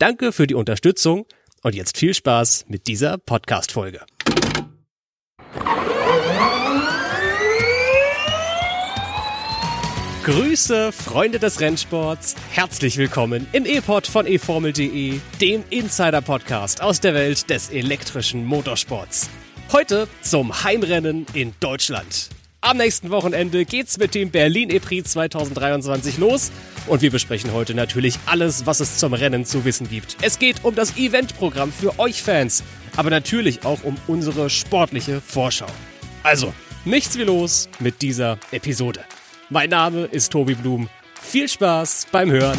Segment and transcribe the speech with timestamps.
[0.00, 1.26] Danke für die Unterstützung
[1.62, 4.00] und jetzt viel Spaß mit dieser Podcast-Folge.
[10.24, 12.34] Grüße, Freunde des Rennsports.
[12.50, 19.28] Herzlich willkommen im E-Pod von eFormel.de, dem Insider-Podcast aus der Welt des elektrischen Motorsports.
[19.70, 22.30] Heute zum Heimrennen in Deutschland.
[22.62, 26.52] Am nächsten Wochenende geht's mit dem Berlin E-Prix 2023 los
[26.88, 30.18] und wir besprechen heute natürlich alles, was es zum Rennen zu wissen gibt.
[30.20, 32.62] Es geht um das Eventprogramm für euch Fans,
[32.96, 35.68] aber natürlich auch um unsere sportliche Vorschau.
[36.22, 36.52] Also,
[36.84, 39.00] nichts wie los mit dieser Episode.
[39.48, 40.90] Mein Name ist Tobi Blum.
[41.18, 42.58] Viel Spaß beim Hören.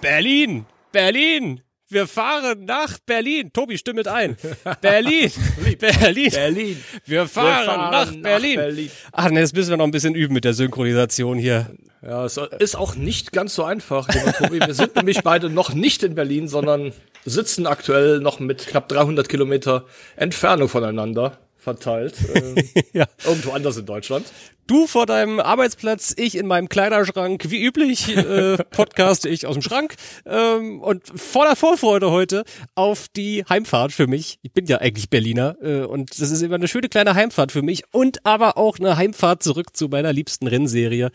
[0.00, 1.62] Berlin, Berlin,
[1.92, 3.52] wir fahren nach Berlin.
[3.52, 4.36] Tobi, stimm mit ein.
[4.80, 5.30] Berlin.
[5.78, 6.30] Berlin.
[6.30, 6.84] Berlin.
[7.04, 8.56] Wir fahren, wir fahren nach, nach Berlin.
[8.56, 8.90] Berlin.
[9.12, 11.70] Ach nee, jetzt müssen wir noch ein bisschen üben mit der Synchronisation hier.
[12.02, 14.60] Ja, es ist auch nicht ganz so einfach, lieber Tobi.
[14.60, 16.92] Wir sind nämlich beide noch nicht in Berlin, sondern
[17.24, 19.84] sitzen aktuell noch mit knapp 300 Kilometer
[20.16, 22.14] Entfernung voneinander verteilt.
[22.32, 22.56] Ähm,
[22.94, 23.06] ja.
[23.26, 24.24] Irgendwo anders in Deutschland.
[24.66, 27.44] Du vor deinem Arbeitsplatz, ich in meinem Kleiderschrank.
[27.48, 29.96] Wie üblich äh, podcaste ich aus dem Schrank.
[30.24, 34.38] Ähm, und voller Vorfreude heute auf die Heimfahrt für mich.
[34.42, 37.62] Ich bin ja eigentlich Berliner äh, und das ist immer eine schöne kleine Heimfahrt für
[37.62, 41.10] mich und aber auch eine Heimfahrt zurück zu meiner liebsten Rennserie.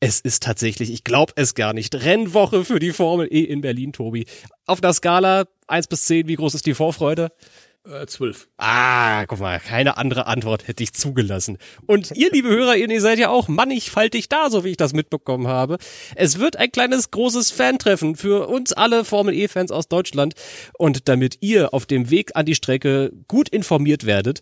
[0.00, 3.92] Es ist tatsächlich, ich glaube es gar nicht, Rennwoche für die Formel E in Berlin,
[3.92, 4.26] Tobi.
[4.66, 7.30] Auf der Skala eins bis zehn, wie groß ist die Vorfreude?
[7.88, 8.48] Äh, zwölf.
[8.56, 11.58] Ah, guck mal, keine andere Antwort hätte ich zugelassen.
[11.86, 15.46] Und ihr, liebe Hörer, ihr seid ja auch mannigfaltig da, so wie ich das mitbekommen
[15.46, 15.78] habe.
[16.16, 20.34] Es wird ein kleines, großes Fantreffen für uns alle Formel E-Fans aus Deutschland.
[20.78, 24.40] Und damit ihr auf dem Weg an die Strecke gut informiert werdet,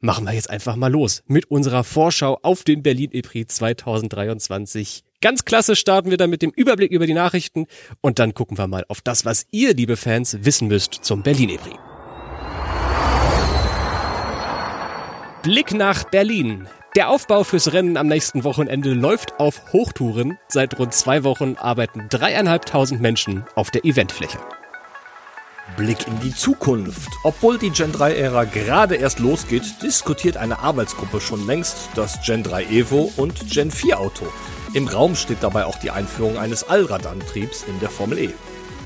[0.00, 5.02] machen wir jetzt einfach mal los mit unserer Vorschau auf den Berlin E-Prix 2023.
[5.22, 7.66] Ganz klasse starten wir dann mit dem Überblick über die Nachrichten
[8.02, 11.48] und dann gucken wir mal auf das, was ihr, liebe Fans, wissen müsst zum Berlin
[11.48, 11.91] E-Prix.
[15.42, 16.68] Blick nach Berlin.
[16.94, 20.38] Der Aufbau fürs Rennen am nächsten Wochenende läuft auf Hochtouren.
[20.46, 24.38] Seit rund zwei Wochen arbeiten dreieinhalbtausend Menschen auf der Eventfläche.
[25.76, 27.08] Blick in die Zukunft.
[27.24, 32.66] Obwohl die Gen 3-Ära gerade erst losgeht, diskutiert eine Arbeitsgruppe schon längst das Gen 3
[32.66, 34.26] Evo und Gen 4 Auto.
[34.74, 38.30] Im Raum steht dabei auch die Einführung eines Allradantriebs in der Formel E.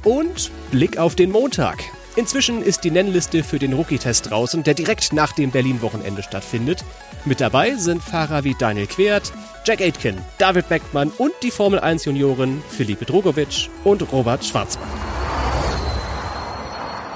[0.04, 1.84] Und Blick auf den Montag.
[2.16, 6.82] Inzwischen ist die Nennliste für den Rookie-Test draußen, der direkt nach dem Berlin-Wochenende stattfindet.
[7.26, 9.34] Mit dabei sind Fahrer wie Daniel Quert,
[9.66, 14.88] Jack Aitken, David Beckmann und die Formel 1 Junioren Felipe Drogovic und Robert Schwarzmann.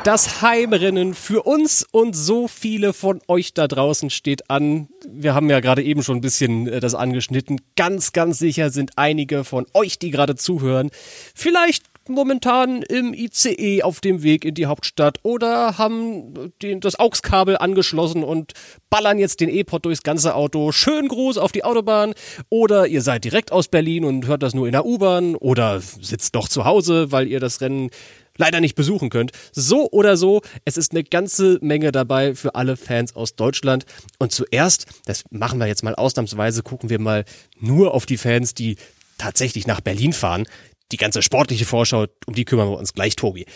[0.04, 4.88] Das Heimrennen für uns und so viele von euch da draußen steht an.
[5.08, 7.60] Wir haben ja gerade eben schon ein bisschen äh, das angeschnitten.
[7.76, 10.90] Ganz, ganz sicher sind einige von euch, die gerade zuhören,
[11.34, 17.56] vielleicht momentan im ICE auf dem Weg in die Hauptstadt oder haben den, das AUX-Kabel
[17.56, 18.52] angeschlossen und
[18.90, 20.72] ballern jetzt den E-Pod durchs ganze Auto.
[20.72, 22.14] Schön groß auf die Autobahn.
[22.48, 26.34] Oder ihr seid direkt aus Berlin und hört das nur in der U-Bahn oder sitzt
[26.34, 27.90] noch zu Hause, weil ihr das Rennen
[28.36, 29.32] leider nicht besuchen könnt.
[29.52, 33.84] So oder so, es ist eine ganze Menge dabei für alle Fans aus Deutschland.
[34.18, 37.24] Und zuerst, das machen wir jetzt mal ausnahmsweise, gucken wir mal
[37.58, 38.76] nur auf die Fans, die
[39.18, 40.46] tatsächlich nach Berlin fahren
[40.92, 43.46] die ganze sportliche Vorschau, um die kümmern wir uns gleich, Tobi.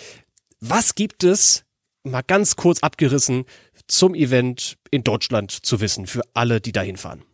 [0.61, 1.65] Was gibt es,
[2.05, 3.45] mal ganz kurz abgerissen,
[3.87, 7.25] zum Event in Deutschland zu wissen, für alle, die dahin fahren?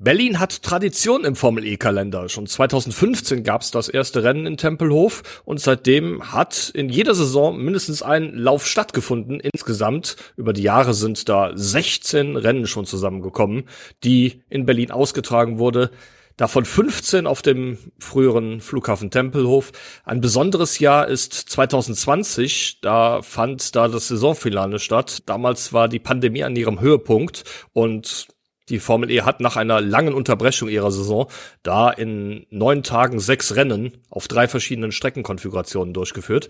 [0.00, 2.28] Berlin hat Tradition im Formel E-Kalender.
[2.28, 7.58] Schon 2015 gab es das erste Rennen in Tempelhof und seitdem hat in jeder Saison
[7.58, 9.40] mindestens ein Lauf stattgefunden.
[9.40, 13.64] Insgesamt über die Jahre sind da 16 Rennen schon zusammengekommen,
[14.04, 15.90] die in Berlin ausgetragen wurde
[16.38, 19.72] davon 15 auf dem früheren Flughafen Tempelhof.
[20.04, 25.24] Ein besonderes Jahr ist 2020, da fand da das Saisonfinale statt.
[25.26, 27.44] Damals war die Pandemie an ihrem Höhepunkt
[27.74, 28.28] und
[28.68, 31.28] die Formel E hat nach einer langen Unterbrechung ihrer Saison
[31.62, 36.48] da in neun Tagen sechs Rennen auf drei verschiedenen Streckenkonfigurationen durchgeführt.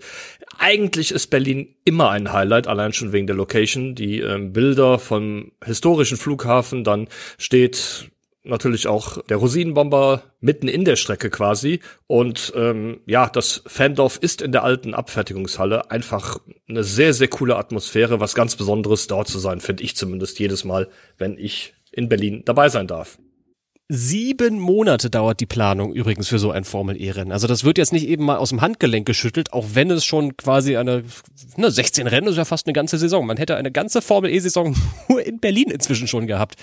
[0.57, 3.95] Eigentlich ist Berlin immer ein Highlight, allein schon wegen der Location.
[3.95, 7.07] Die ähm, Bilder vom historischen Flughafen, dann
[7.37, 8.11] steht
[8.43, 11.79] natürlich auch der Rosinenbomber mitten in der Strecke quasi.
[12.07, 17.57] Und ähm, ja, das Fandorf ist in der alten Abfertigungshalle einfach eine sehr, sehr coole
[17.57, 22.09] Atmosphäre, was ganz Besonderes dort zu sein, finde ich zumindest jedes Mal, wenn ich in
[22.09, 23.17] Berlin dabei sein darf.
[23.91, 27.31] Sieben Monate dauert die Planung übrigens für so ein Formel-E-Rennen.
[27.31, 30.37] Also das wird jetzt nicht eben mal aus dem Handgelenk geschüttelt, auch wenn es schon
[30.37, 31.03] quasi eine,
[31.57, 33.25] ne, 16 Rennen ist ja fast eine ganze Saison.
[33.25, 34.75] Man hätte eine ganze Formel-E-Saison
[35.09, 36.55] nur in Berlin inzwischen schon gehabt.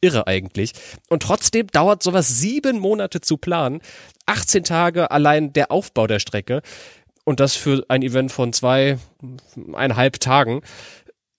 [0.00, 0.72] Irre eigentlich.
[1.08, 3.80] Und trotzdem dauert sowas sieben Monate zu planen.
[4.26, 6.62] 18 Tage allein der Aufbau der Strecke.
[7.24, 8.98] Und das für ein Event von zwei,
[9.72, 10.62] eineinhalb Tagen.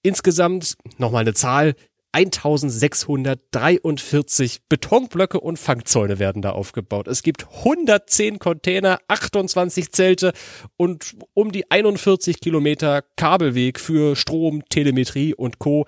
[0.01, 1.75] Insgesamt, nochmal eine Zahl,
[2.11, 7.07] 1643 Betonblöcke und Fangzäune werden da aufgebaut.
[7.07, 10.33] Es gibt 110 Container, 28 Zelte
[10.77, 15.85] und um die 41 Kilometer Kabelweg für Strom, Telemetrie und Co.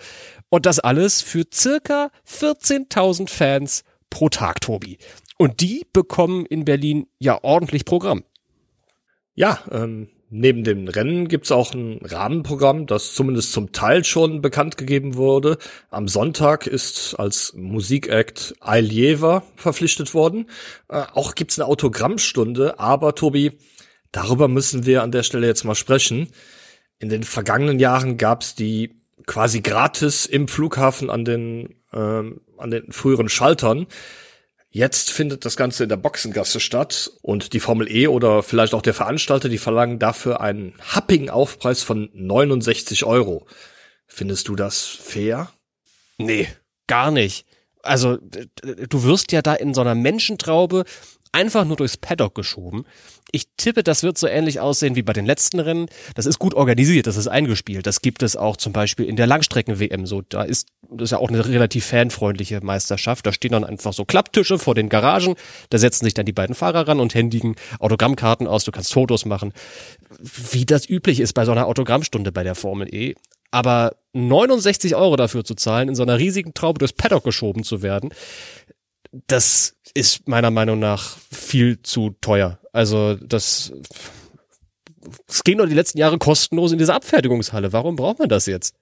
[0.50, 4.98] Und das alles für circa 14.000 Fans pro Tag, Tobi.
[5.38, 8.24] Und die bekommen in Berlin ja ordentlich Programm.
[9.36, 14.78] Ja, ähm, neben dem Rennen gibt's auch ein Rahmenprogramm, das zumindest zum Teil schon bekannt
[14.78, 15.58] gegeben wurde.
[15.90, 20.50] Am Sonntag ist als Musikact Ailjever verpflichtet worden.
[20.88, 23.54] Äh, auch gibt's eine Autogrammstunde, aber Tobi,
[24.12, 26.30] darüber müssen wir an der Stelle jetzt mal sprechen.
[27.00, 32.92] In den vergangenen Jahren gab's die quasi gratis im Flughafen an den, ähm, an den
[32.92, 33.88] früheren Schaltern.
[34.72, 38.84] Jetzt findet das Ganze in der Boxengasse statt und die Formel E oder vielleicht auch
[38.84, 43.48] der Veranstalter, die verlangen dafür einen happigen Aufpreis von 69 Euro.
[44.06, 45.52] Findest du das fair?
[46.20, 46.48] Nee,
[46.86, 47.48] gar nicht.
[47.82, 50.84] Also, du wirst ja da in so einer Menschentraube
[51.32, 52.86] einfach nur durchs Paddock geschoben.
[53.32, 55.88] Ich tippe, das wird so ähnlich aussehen wie bei den letzten Rennen.
[56.16, 57.86] Das ist gut organisiert, das ist eingespielt.
[57.86, 60.22] Das gibt es auch zum Beispiel in der Langstrecken-WM so.
[60.22, 63.26] Da ist, das ist ja auch eine relativ fanfreundliche Meisterschaft.
[63.26, 65.36] Da stehen dann einfach so Klapptische vor den Garagen.
[65.70, 68.64] Da setzen sich dann die beiden Fahrer ran und händigen Autogrammkarten aus.
[68.64, 69.54] Du kannst Fotos machen.
[70.52, 73.14] Wie das üblich ist bei so einer Autogrammstunde bei der Formel E.
[73.52, 77.82] Aber 69 Euro dafür zu zahlen, in so einer riesigen Traube durchs Paddock geschoben zu
[77.82, 78.10] werden,
[79.28, 82.60] das ist meiner Meinung nach viel zu teuer.
[82.72, 83.74] Also das,
[85.28, 87.74] es ging doch die letzten Jahre kostenlos in dieser Abfertigungshalle.
[87.74, 88.76] Warum braucht man das jetzt?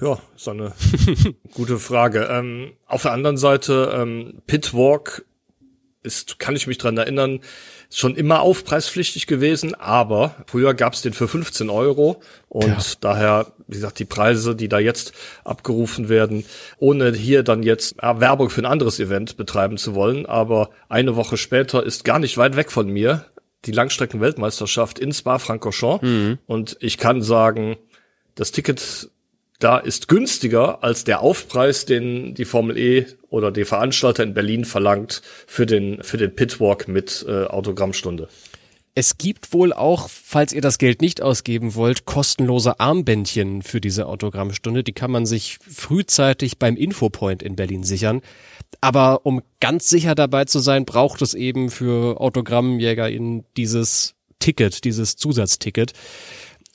[0.00, 0.72] Ja, so eine
[1.54, 2.28] gute Frage.
[2.30, 5.26] Ähm, auf der anderen Seite, ähm, Pitwalk
[6.02, 7.40] ist, kann ich mich dran erinnern,
[7.90, 12.78] schon immer aufpreispflichtig gewesen, aber früher gab's den für 15 Euro und ja.
[13.00, 15.12] daher, wie gesagt, die Preise, die da jetzt
[15.44, 16.44] abgerufen werden,
[16.78, 21.36] ohne hier dann jetzt Werbung für ein anderes Event betreiben zu wollen, aber eine Woche
[21.36, 23.26] später ist gar nicht weit weg von mir
[23.66, 26.38] die Langstreckenweltmeisterschaft in Spa-Francorchamps mhm.
[26.46, 27.76] und ich kann sagen,
[28.34, 29.10] das Ticket
[29.60, 34.64] da ist günstiger als der Aufpreis, den die Formel E oder die Veranstalter in Berlin
[34.64, 38.28] verlangt für den, für den Pitwalk mit äh, Autogrammstunde.
[38.94, 44.06] Es gibt wohl auch, falls ihr das Geld nicht ausgeben wollt, kostenlose Armbändchen für diese
[44.06, 44.82] Autogrammstunde.
[44.82, 48.20] Die kann man sich frühzeitig beim Infopoint in Berlin sichern.
[48.80, 54.84] Aber um ganz sicher dabei zu sein, braucht es eben für Autogrammjäger in dieses Ticket,
[54.84, 55.92] dieses Zusatzticket.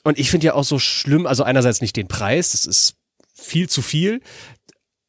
[0.06, 2.94] Und ich finde ja auch so schlimm, also einerseits nicht den Preis, das ist
[3.34, 4.20] viel zu viel.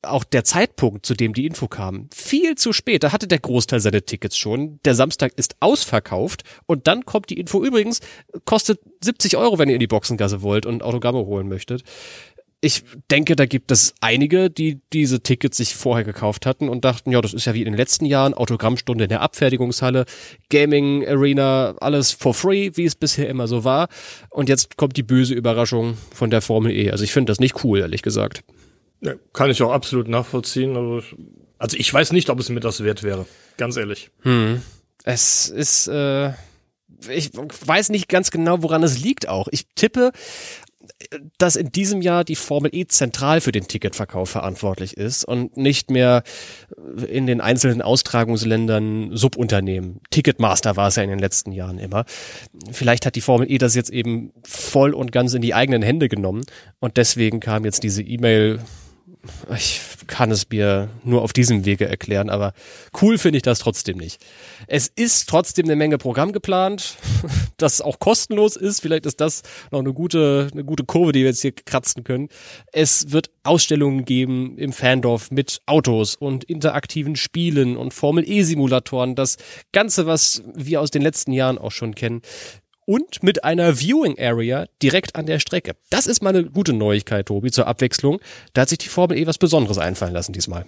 [0.02, 3.04] Auch der Zeitpunkt, zu dem die Info kam, viel zu spät.
[3.04, 4.80] Da hatte der Großteil seine Tickets schon.
[4.86, 7.64] Der Samstag ist ausverkauft und dann kommt die Info.
[7.64, 8.00] Übrigens,
[8.46, 11.84] kostet 70 Euro, wenn ihr in die Boxengasse wollt und Autogramme holen möchtet
[12.60, 17.12] ich denke, da gibt es einige, die diese Tickets sich vorher gekauft hatten und dachten,
[17.12, 20.06] ja, das ist ja wie in den letzten Jahren, Autogrammstunde in der Abfertigungshalle,
[20.50, 23.90] Gaming Arena, alles for free, wie es bisher immer so war.
[24.32, 26.90] Und jetzt kommt die böse Überraschung von der Formel E.
[26.90, 28.44] Also ich finde das nicht cool, ehrlich gesagt.
[29.02, 30.76] Ja, kann ich auch absolut nachvollziehen.
[30.76, 31.04] Also,
[31.60, 34.10] also ich weiß nicht, ob es mir das wert wäre, ganz ehrlich.
[34.22, 34.64] Hm.
[35.04, 36.30] Es ist, äh,
[37.08, 39.48] ich weiß nicht ganz genau, woran es liegt auch.
[39.52, 40.12] Ich tippe
[41.38, 45.92] dass in diesem Jahr die Formel E zentral für den Ticketverkauf verantwortlich ist und nicht
[45.92, 46.24] mehr
[47.08, 50.02] in den einzelnen Austragungsländern Subunternehmen.
[50.10, 52.06] Ticketmaster war es ja in den letzten Jahren immer.
[52.72, 56.10] Vielleicht hat die Formel E das jetzt eben voll und ganz in die eigenen Hände
[56.10, 56.44] genommen
[56.80, 58.60] und deswegen kam jetzt diese E-Mail
[59.56, 62.54] ich kann es mir nur auf diesem Wege erklären, aber
[63.02, 64.24] cool finde ich das trotzdem nicht.
[64.68, 66.96] Es ist trotzdem eine Menge Programm geplant,
[67.58, 68.82] das auch kostenlos ist.
[68.82, 72.30] Vielleicht ist das noch eine gute, eine gute Kurve, die wir jetzt hier kratzen können.
[72.72, 79.16] Es wird Ausstellungen geben im Fandorf mit Autos und interaktiven Spielen und Formel E-Simulatoren.
[79.16, 79.38] Das
[79.72, 82.22] Ganze, was wir aus den letzten Jahren auch schon kennen
[82.88, 85.76] und mit einer Viewing Area direkt an der Strecke.
[85.90, 88.20] Das ist mal eine gute Neuigkeit, Tobi, zur Abwechslung.
[88.54, 90.66] Da hat sich die Formel E was Besonderes einfallen lassen diesmal.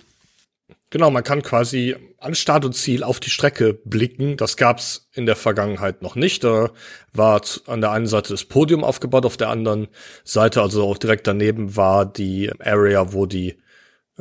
[0.92, 4.38] Genau, man kann quasi an Start und Ziel auf die Strecke blicken.
[4.38, 6.44] Das gab's in der Vergangenheit noch nicht.
[6.44, 6.72] Da
[7.14, 9.88] war an der einen Seite das Podium aufgebaut, auf der anderen
[10.26, 13.60] Seite, also auch direkt daneben, war die Area, wo die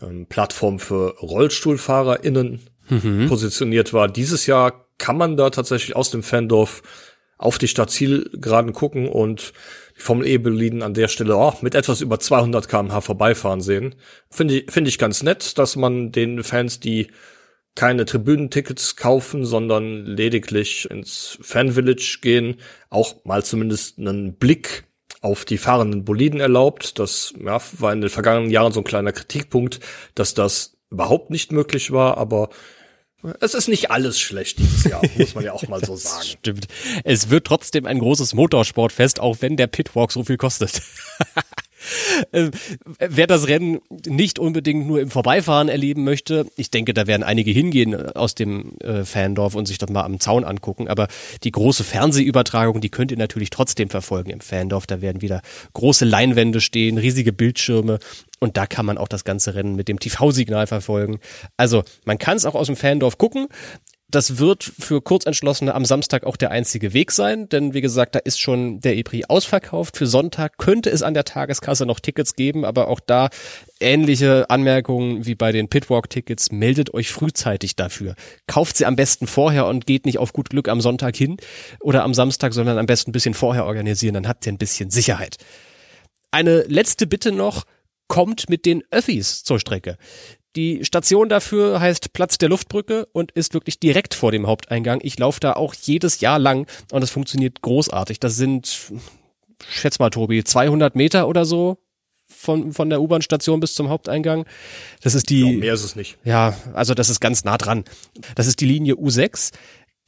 [0.00, 3.26] ähm, Plattform für RollstuhlfahrerInnen mhm.
[3.28, 4.06] positioniert war.
[4.06, 6.82] Dieses Jahr kann man da tatsächlich aus dem Fandorf
[7.38, 9.52] auf die Stadt Zielgeraden gucken und
[9.96, 13.94] die Formel E Berlin an der Stelle auch mit etwas über 200 kmh vorbeifahren sehen.
[14.28, 17.08] Finde ich, finde ich ganz nett, dass man den Fans, die
[17.74, 22.56] keine Tribünentickets kaufen, sondern lediglich ins Fan Village gehen,
[22.90, 24.84] auch mal zumindest einen Blick
[25.20, 26.98] auf die fahrenden Boliden erlaubt.
[26.98, 29.78] Das ja, war in den vergangenen Jahren so ein kleiner Kritikpunkt,
[30.16, 32.48] dass das überhaupt nicht möglich war, aber
[33.40, 36.24] es ist nicht alles schlecht dieses Jahr, muss man ja auch mal so sagen.
[36.24, 36.68] Stimmt.
[37.04, 40.82] Es wird trotzdem ein großes Motorsportfest, auch wenn der Pitwalk so viel kostet.
[42.32, 42.50] Äh,
[42.98, 47.50] wer das Rennen nicht unbedingt nur im Vorbeifahren erleben möchte, ich denke, da werden einige
[47.50, 50.88] hingehen aus dem äh, Fandorf und sich das mal am Zaun angucken.
[50.88, 51.08] Aber
[51.44, 54.86] die große Fernsehübertragung, die könnt ihr natürlich trotzdem verfolgen im Fandorf.
[54.86, 55.42] Da werden wieder
[55.74, 57.98] große Leinwände stehen, riesige Bildschirme
[58.40, 61.18] und da kann man auch das ganze Rennen mit dem TV-Signal verfolgen.
[61.56, 63.48] Also man kann es auch aus dem Fandorf gucken
[64.10, 68.18] das wird für Kurzentschlossene am Samstag auch der einzige Weg sein, denn wie gesagt, da
[68.18, 69.98] ist schon der EPRI ausverkauft.
[69.98, 73.28] Für Sonntag könnte es an der Tageskasse noch Tickets geben, aber auch da
[73.80, 76.50] ähnliche Anmerkungen wie bei den Pitwalk-Tickets.
[76.52, 78.14] Meldet euch frühzeitig dafür.
[78.46, 81.36] Kauft sie am besten vorher und geht nicht auf gut Glück am Sonntag hin
[81.80, 84.90] oder am Samstag, sondern am besten ein bisschen vorher organisieren, dann habt ihr ein bisschen
[84.90, 85.36] Sicherheit.
[86.30, 87.64] Eine letzte Bitte noch,
[88.08, 89.98] kommt mit den Öffis zur Strecke.
[90.58, 94.98] Die Station dafür heißt Platz der Luftbrücke und ist wirklich direkt vor dem Haupteingang.
[95.04, 98.18] Ich laufe da auch jedes Jahr lang und es funktioniert großartig.
[98.18, 98.90] Das sind,
[99.68, 101.78] schätz mal Tobi, 200 Meter oder so
[102.26, 104.46] von, von der U-Bahn-Station bis zum Haupteingang.
[105.00, 105.42] Das ist die.
[105.42, 106.18] Ja, mehr ist es nicht.
[106.24, 107.84] Ja, also das ist ganz nah dran.
[108.34, 109.52] Das ist die Linie U6.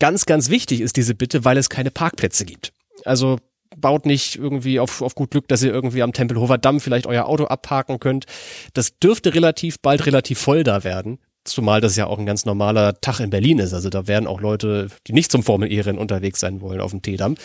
[0.01, 2.73] Ganz, ganz wichtig ist diese Bitte, weil es keine Parkplätze gibt.
[3.05, 3.39] Also
[3.77, 7.27] baut nicht irgendwie auf, auf gut Glück, dass ihr irgendwie am Tempelhofer Damm vielleicht euer
[7.27, 8.27] Auto abparken könnt.
[8.75, 11.19] Das dürfte relativ bald relativ voll da werden.
[11.45, 13.73] Zumal das ja auch ein ganz normaler Tag in Berlin ist.
[13.73, 17.01] Also da werden auch Leute, die nicht zum Formel E-Rennen unterwegs sein wollen, auf dem
[17.01, 17.37] Teedamm.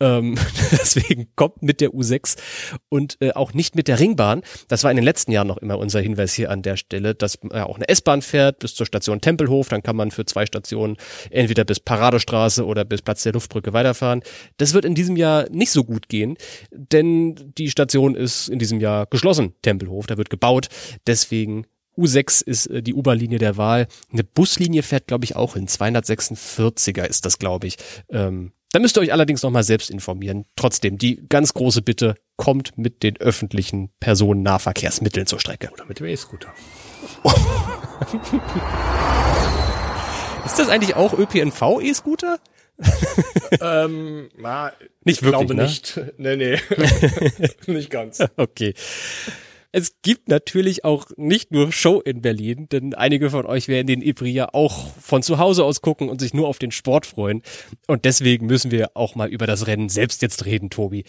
[0.00, 0.38] Ähm,
[0.72, 2.38] deswegen kommt mit der U6
[2.88, 4.40] und äh, auch nicht mit der Ringbahn.
[4.68, 7.38] Das war in den letzten Jahren noch immer unser Hinweis hier an der Stelle, dass
[7.50, 9.68] äh, auch eine S-Bahn fährt bis zur Station Tempelhof.
[9.68, 10.96] Dann kann man für zwei Stationen
[11.30, 14.22] entweder bis Paradestraße oder bis Platz der Luftbrücke weiterfahren.
[14.56, 16.38] Das wird in diesem Jahr nicht so gut gehen,
[16.70, 20.06] denn die Station ist in diesem Jahr geschlossen, Tempelhof.
[20.06, 20.68] Da wird gebaut.
[21.06, 23.86] Deswegen U6 ist äh, die U-Bahn-Linie der Wahl.
[24.12, 25.66] Eine Buslinie fährt, glaube ich, auch hin.
[25.66, 27.76] 246er ist das, glaube ich.
[28.10, 30.46] Ähm, da müsst ihr euch allerdings nochmal selbst informieren.
[30.56, 35.68] Trotzdem, die ganz große Bitte, kommt mit den öffentlichen Personennahverkehrsmitteln zur Strecke.
[35.70, 36.54] Oder mit dem E-Scooter.
[40.46, 42.38] ist das eigentlich auch ÖPNV-E-Scooter?
[43.60, 44.72] ähm, na,
[45.04, 45.64] nicht wirklich, glaube ne?
[45.64, 46.00] nicht.
[46.16, 46.58] Nee, nee.
[47.72, 48.24] nicht ganz.
[48.36, 48.72] Okay.
[49.74, 54.02] Es gibt natürlich auch nicht nur Show in Berlin, denn einige von euch werden den
[54.02, 57.42] Ibri ja auch von zu Hause aus gucken und sich nur auf den Sport freuen.
[57.86, 61.04] Und deswegen müssen wir auch mal über das Rennen selbst jetzt reden, Tobi.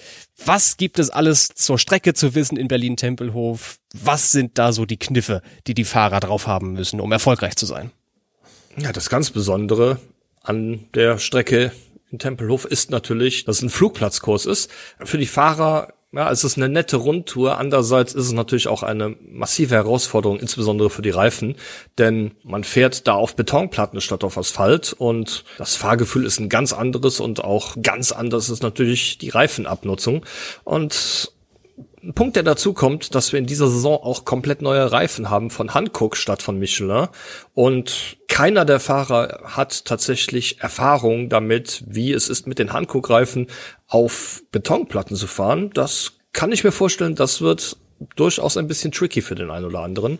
[0.45, 3.79] Was gibt es alles zur Strecke zu wissen in Berlin-Tempelhof?
[3.93, 7.65] Was sind da so die Kniffe, die die Fahrer drauf haben müssen, um erfolgreich zu
[7.65, 7.91] sein?
[8.77, 9.99] Ja, das ganz Besondere
[10.41, 11.73] an der Strecke
[12.11, 14.71] in Tempelhof ist natürlich, dass es ein Flugplatzkurs ist.
[15.03, 17.57] Für die Fahrer ja, es ist eine nette Rundtour.
[17.57, 21.55] Andererseits ist es natürlich auch eine massive Herausforderung, insbesondere für die Reifen,
[21.97, 26.71] denn man fährt da auf Betonplatten statt auf Asphalt und das Fahrgefühl ist ein ganz
[26.71, 30.23] anderes und auch ganz anders ist natürlich die Reifenabnutzung.
[30.63, 31.33] Und
[32.03, 35.49] ein Punkt, der dazu kommt, dass wir in dieser Saison auch komplett neue Reifen haben
[35.49, 37.07] von Hankook statt von Michelin.
[37.53, 43.47] Und keiner der Fahrer hat tatsächlich Erfahrung damit, wie es ist, mit den Hankook-Reifen
[43.87, 45.69] auf Betonplatten zu fahren.
[45.73, 47.77] Das kann ich mir vorstellen, das wird
[48.15, 50.19] durchaus ein bisschen tricky für den einen oder anderen.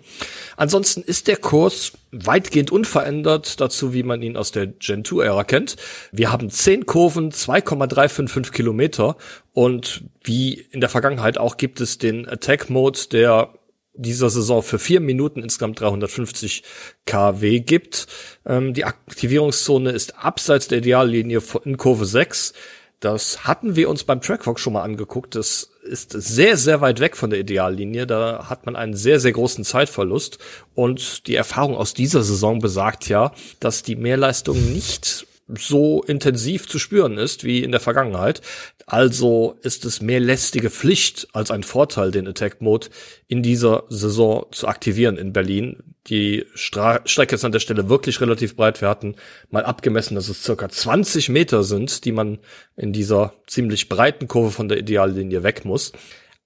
[0.58, 5.76] Ansonsten ist der Kurs weitgehend unverändert dazu, wie man ihn aus der Gen 2-Ära kennt.
[6.12, 9.18] Wir haben zehn Kurven, 2,355 Kilometer
[9.54, 13.54] und wie in der Vergangenheit auch gibt es den Attack Mode, der
[13.96, 16.64] dieser Saison für vier Minuten insgesamt 350
[17.06, 18.08] kW gibt.
[18.46, 22.54] Ähm, die Aktivierungszone ist abseits der Ideallinie in Kurve 6.
[23.00, 25.36] Das hatten wir uns beim Trackwalk schon mal angeguckt.
[25.36, 28.08] Das ist sehr, sehr weit weg von der Ideallinie.
[28.08, 30.40] Da hat man einen sehr, sehr großen Zeitverlust.
[30.76, 36.80] Und die Erfahrung aus dieser Saison besagt ja, dass die Mehrleistung nicht so intensiv zu
[36.80, 38.42] spüren ist wie in der Vergangenheit.
[38.86, 42.88] Also ist es mehr lästige Pflicht als ein Vorteil, den Attack Mode
[43.28, 45.78] in dieser Saison zu aktivieren in Berlin.
[46.08, 48.82] Die Stra Strecke ist an der Stelle wirklich relativ breit.
[48.82, 49.16] Wir hatten
[49.50, 52.40] mal abgemessen, dass es circa 20 Meter sind, die man
[52.76, 55.94] in dieser ziemlich breiten Kurve von der Ideallinie weg muss.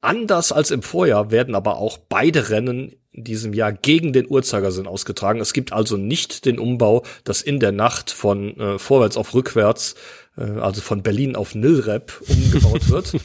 [0.01, 4.86] Anders als im Vorjahr werden aber auch beide Rennen in diesem Jahr gegen den Uhrzeigersinn
[4.86, 5.42] ausgetragen.
[5.42, 9.96] Es gibt also nicht den Umbau, dass in der Nacht von äh, vorwärts auf rückwärts,
[10.38, 13.16] äh, also von Berlin auf Nilrep umgebaut wird.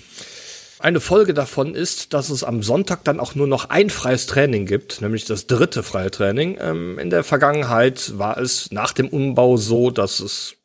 [0.78, 4.66] Eine Folge davon ist, dass es am Sonntag dann auch nur noch ein freies Training
[4.66, 6.58] gibt, nämlich das dritte freie Training.
[6.58, 10.56] Ähm, in der Vergangenheit war es nach dem Umbau so, dass es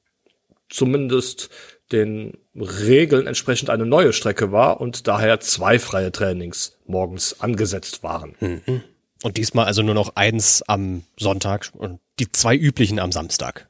[0.70, 1.50] zumindest
[1.92, 8.36] den Regeln entsprechend eine neue Strecke war und daher zwei freie Trainings morgens angesetzt waren.
[8.40, 8.84] Mhm.
[9.24, 13.68] Und diesmal also nur noch eins am Sonntag und die zwei üblichen am Samstag.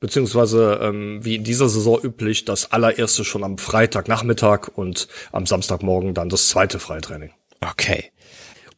[0.00, 6.12] Beziehungsweise ähm, wie in dieser Saison üblich, das allererste schon am Freitagnachmittag und am Samstagmorgen
[6.12, 7.30] dann das zweite Freitraining.
[7.60, 8.10] Okay.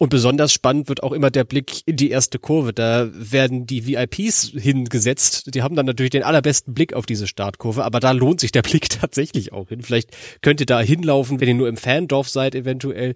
[0.05, 2.75] Und besonders spannend wird auch immer der Blick in die erste Kurve.
[2.75, 5.55] Da werden die VIPs hingesetzt.
[5.55, 8.61] Die haben dann natürlich den allerbesten Blick auf diese Startkurve, aber da lohnt sich der
[8.61, 9.81] Blick tatsächlich auch hin.
[9.81, 10.11] Vielleicht
[10.43, 13.15] könnt ihr da hinlaufen, wenn ihr nur im Fandorf seid eventuell.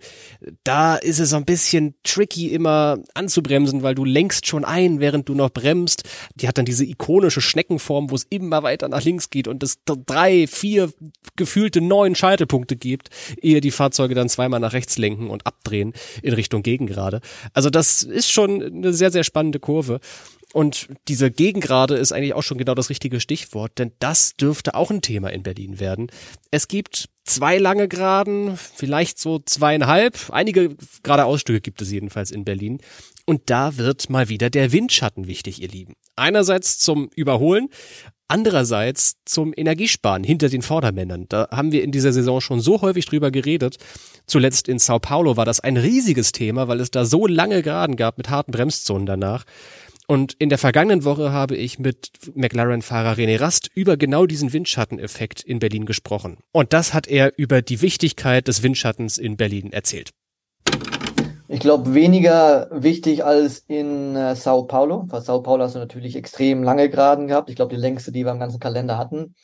[0.64, 5.35] Da ist es ein bisschen tricky immer anzubremsen, weil du lenkst schon ein, während du
[5.35, 6.04] noch bremst.
[6.37, 9.80] Die hat dann diese ikonische Schneckenform, wo es immer weiter nach links geht und es
[9.85, 10.90] drei, vier
[11.37, 13.11] gefühlte neun Scheitelpunkte gibt,
[13.42, 15.92] ehe die Fahrzeuge dann zweimal nach rechts lenken und abdrehen
[16.23, 17.20] in Richtung Gegengrade.
[17.52, 20.00] Also das ist schon eine sehr, sehr spannende Kurve.
[20.54, 24.90] Und diese Gegengrade ist eigentlich auch schon genau das richtige Stichwort, denn das dürfte auch
[24.90, 26.06] ein Thema in Berlin werden.
[26.50, 30.30] Es gibt zwei lange Geraden, vielleicht so zweieinhalb.
[30.30, 32.78] Einige gerade Ausstücke gibt es jedenfalls in Berlin.
[33.26, 35.92] Und da wird mal wieder der Windschatten wichtig, ihr Lieben.
[36.16, 37.68] Einerseits zum Überholen,
[38.28, 41.26] andererseits zum Energiesparen hinter den Vordermännern.
[41.28, 43.78] Da haben wir in dieser Saison schon so häufig drüber geredet.
[44.26, 47.97] Zuletzt in Sao Paulo war das ein riesiges Thema, weil es da so lange Geraden
[47.97, 49.44] gab mit harten Bremszonen danach.
[50.06, 55.42] Und in der vergangenen Woche habe ich mit McLaren-Fahrer René Rast über genau diesen Windschatteneffekt
[55.42, 56.38] in Berlin gesprochen.
[56.50, 60.12] Und das hat er über die Wichtigkeit des Windschattens in Berlin erzählt.
[61.50, 65.04] Ich glaube, weniger wichtig als in äh, Sao Paulo.
[65.04, 67.49] Bei Sao Paulo hast du natürlich extrem lange Geraden gehabt.
[67.49, 69.34] Ich glaube, die längste, die wir im ganzen Kalender hatten.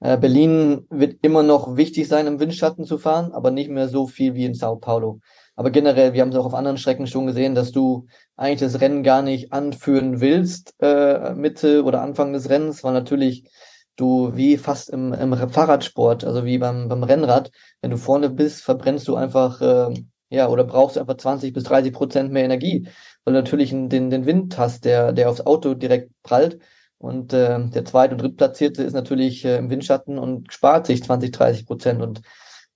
[0.00, 4.08] Äh, Berlin wird immer noch wichtig sein, im Windschatten zu fahren, aber nicht mehr so
[4.08, 5.20] viel wie in Sao Paulo.
[5.54, 8.80] Aber generell, wir haben es auch auf anderen Strecken schon gesehen, dass du eigentlich das
[8.80, 13.48] Rennen gar nicht anführen willst, äh, Mitte oder Anfang des Rennens, weil natürlich
[13.94, 18.62] du wie fast im, im Fahrradsport, also wie beim, beim Rennrad, wenn du vorne bist,
[18.62, 19.94] verbrennst du einfach äh,
[20.30, 22.88] ja, oder brauchst du einfach 20 bis 30 Prozent mehr Energie,
[23.24, 26.58] weil du natürlich den, den Wind hast, der, der aufs Auto direkt prallt.
[26.98, 31.30] Und äh, der zweite und drittplatzierte ist natürlich äh, im Windschatten und spart sich 20,
[31.30, 32.02] 30 Prozent.
[32.02, 32.22] Und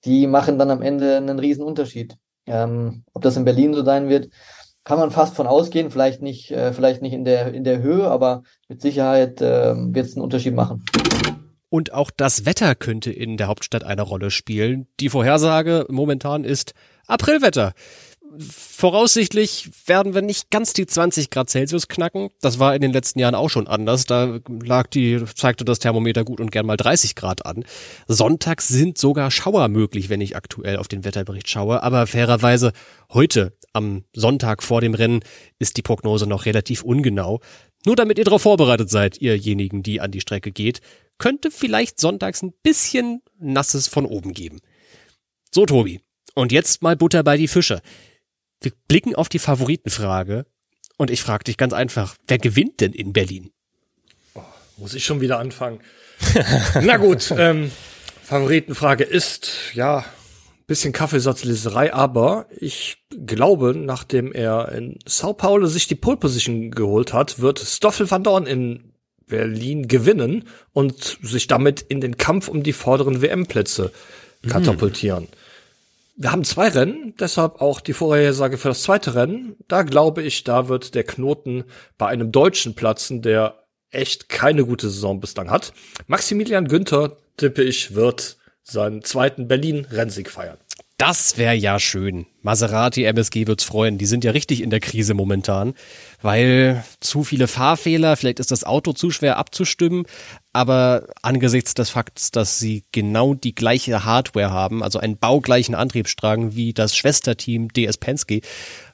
[0.04, 2.16] die machen dann am Ende einen riesen Unterschied.
[2.46, 4.28] Ähm, ob das in Berlin so sein wird,
[4.84, 5.90] kann man fast von ausgehen.
[5.90, 10.06] Vielleicht nicht, äh, vielleicht nicht in der, in der Höhe, aber mit Sicherheit äh, wird
[10.06, 10.84] es einen Unterschied machen.
[11.70, 14.88] Und auch das Wetter könnte in der Hauptstadt eine Rolle spielen.
[14.98, 16.74] Die Vorhersage momentan ist
[17.06, 17.72] Aprilwetter.
[18.38, 22.30] Voraussichtlich werden wir nicht ganz die 20 Grad Celsius knacken.
[22.40, 24.04] Das war in den letzten Jahren auch schon anders.
[24.04, 27.64] Da lag die, zeigte das Thermometer gut und gern mal 30 Grad an.
[28.06, 31.82] Sonntags sind sogar Schauer möglich, wenn ich aktuell auf den Wetterbericht schaue.
[31.82, 32.72] Aber fairerweise
[33.12, 35.20] heute am Sonntag vor dem Rennen
[35.58, 37.40] ist die Prognose noch relativ ungenau.
[37.84, 40.80] Nur damit ihr darauf vorbereitet seid, ihrjenigen, die an die Strecke geht,
[41.20, 44.60] könnte vielleicht sonntags ein bisschen Nasses von oben geben.
[45.52, 46.00] So, Tobi,
[46.34, 47.82] und jetzt mal Butter bei die Fische.
[48.60, 50.46] Wir blicken auf die Favoritenfrage
[50.96, 53.50] und ich frage dich ganz einfach, wer gewinnt denn in Berlin?
[54.34, 54.42] Oh,
[54.78, 55.80] muss ich schon wieder anfangen?
[56.82, 57.70] Na gut, ähm,
[58.22, 60.04] Favoritenfrage ist, ja,
[60.66, 67.12] bisschen Kaffeesatzleserei, aber ich glaube, nachdem er in Sao Paulo sich die Pole Position geholt
[67.12, 68.89] hat, wird Stoffel van Dorn in
[69.30, 73.92] Berlin gewinnen und sich damit in den Kampf um die vorderen WM-Plätze
[74.48, 75.24] katapultieren.
[75.24, 75.30] Hm.
[76.16, 79.56] Wir haben zwei Rennen, deshalb auch die Vorhersage für das zweite Rennen.
[79.68, 81.64] Da glaube ich, da wird der Knoten
[81.96, 85.72] bei einem Deutschen platzen, der echt keine gute Saison bislang hat.
[86.08, 90.58] Maximilian Günther, tippe ich, wird seinen zweiten Berlin-Rennsieg feiern.
[91.00, 92.26] Das wäre ja schön.
[92.42, 93.96] Maserati, MSG wird's freuen.
[93.96, 95.72] Die sind ja richtig in der Krise momentan,
[96.20, 100.04] weil zu viele Fahrfehler, vielleicht ist das Auto zu schwer abzustimmen,
[100.52, 106.54] aber angesichts des Fakts, dass sie genau die gleiche Hardware haben, also einen baugleichen Antriebsstrang
[106.54, 108.42] wie das Schwesterteam DS Penske,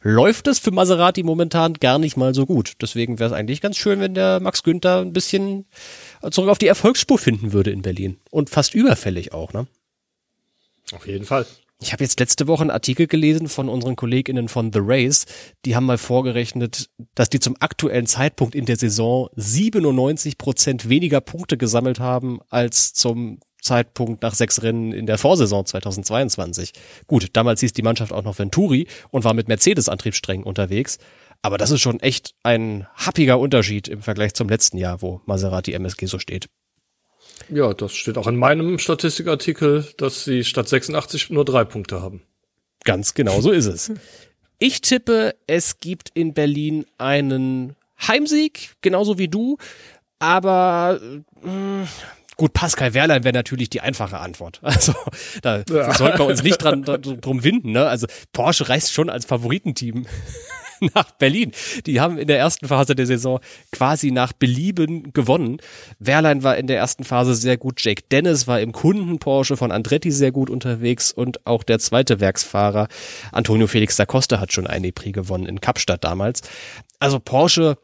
[0.00, 2.74] läuft es für Maserati momentan gar nicht mal so gut.
[2.80, 5.66] Deswegen wäre es eigentlich ganz schön, wenn der Max Günther ein bisschen
[6.30, 8.18] zurück auf die Erfolgsspur finden würde in Berlin.
[8.30, 9.66] Und fast überfällig auch, ne?
[10.92, 11.46] Auf jeden Fall.
[11.82, 15.26] Ich habe jetzt letzte Woche einen Artikel gelesen von unseren KollegInnen von The Race.
[15.66, 21.20] Die haben mal vorgerechnet, dass die zum aktuellen Zeitpunkt in der Saison 97 Prozent weniger
[21.20, 26.72] Punkte gesammelt haben als zum Zeitpunkt nach sechs Rennen in der Vorsaison 2022.
[27.06, 30.98] Gut, damals hieß die Mannschaft auch noch Venturi und war mit Mercedes-Antriebssträngen unterwegs.
[31.42, 35.74] Aber das ist schon echt ein happiger Unterschied im Vergleich zum letzten Jahr, wo Maserati
[35.74, 36.48] MSG so steht.
[37.48, 42.22] Ja, das steht auch in meinem Statistikartikel, dass sie statt 86 nur drei Punkte haben.
[42.84, 43.92] Ganz genau so ist es.
[44.58, 49.58] Ich tippe, es gibt in Berlin einen Heimsieg, genauso wie du,
[50.18, 51.00] aber
[51.42, 51.88] mh, mm,
[52.36, 54.60] gut, Pascal Wehrlein wäre natürlich die einfache Antwort.
[54.66, 54.94] Also
[55.42, 55.94] da ja.
[55.94, 57.72] sollten wir uns nicht dran, drum winden.
[57.72, 57.86] Ne?
[57.86, 60.06] Also Porsche reist schon als Favoritenteam
[60.94, 61.52] nach Berlin.
[61.86, 63.40] Die haben in der ersten Phase der Saison
[63.72, 65.58] quasi nach Belieben gewonnen.
[65.98, 67.80] Wehrlein war in der ersten Phase sehr gut.
[67.82, 72.88] Jake Dennis war im Kunden-Porsche von Andretti sehr gut unterwegs und auch der zweite Werksfahrer
[73.32, 76.42] Antonio Felix da Costa hat schon eine Prix gewonnen in Kapstadt damals.
[76.98, 77.76] Also Porsche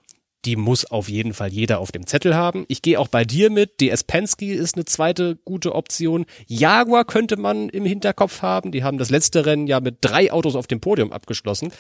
[0.45, 2.65] die muss auf jeden Fall jeder auf dem Zettel haben.
[2.67, 3.81] Ich gehe auch bei dir mit.
[3.81, 6.27] DS Penske ist eine zweite gute Option.
[6.49, 8.73] Jaguar könnte man im Hinterkopf haben.
[8.73, 11.73] Die haben das letzte Rennen ja mit drei Autos auf dem Podium abgeschlossen.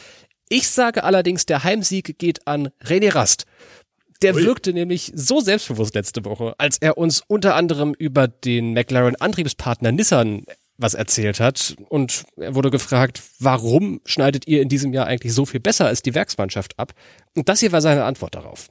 [0.52, 3.46] Ich sage allerdings, der Heimsieg geht an René Rast.
[4.20, 4.44] Der Ui.
[4.44, 9.92] wirkte nämlich so selbstbewusst letzte Woche, als er uns unter anderem über den McLaren Antriebspartner
[9.92, 10.44] Nissan
[10.76, 11.74] was erzählt hat.
[11.88, 16.02] Und er wurde gefragt, warum schneidet ihr in diesem Jahr eigentlich so viel besser als
[16.02, 16.92] die Werksmannschaft ab?
[17.34, 18.68] Und das hier war seine Antwort darauf.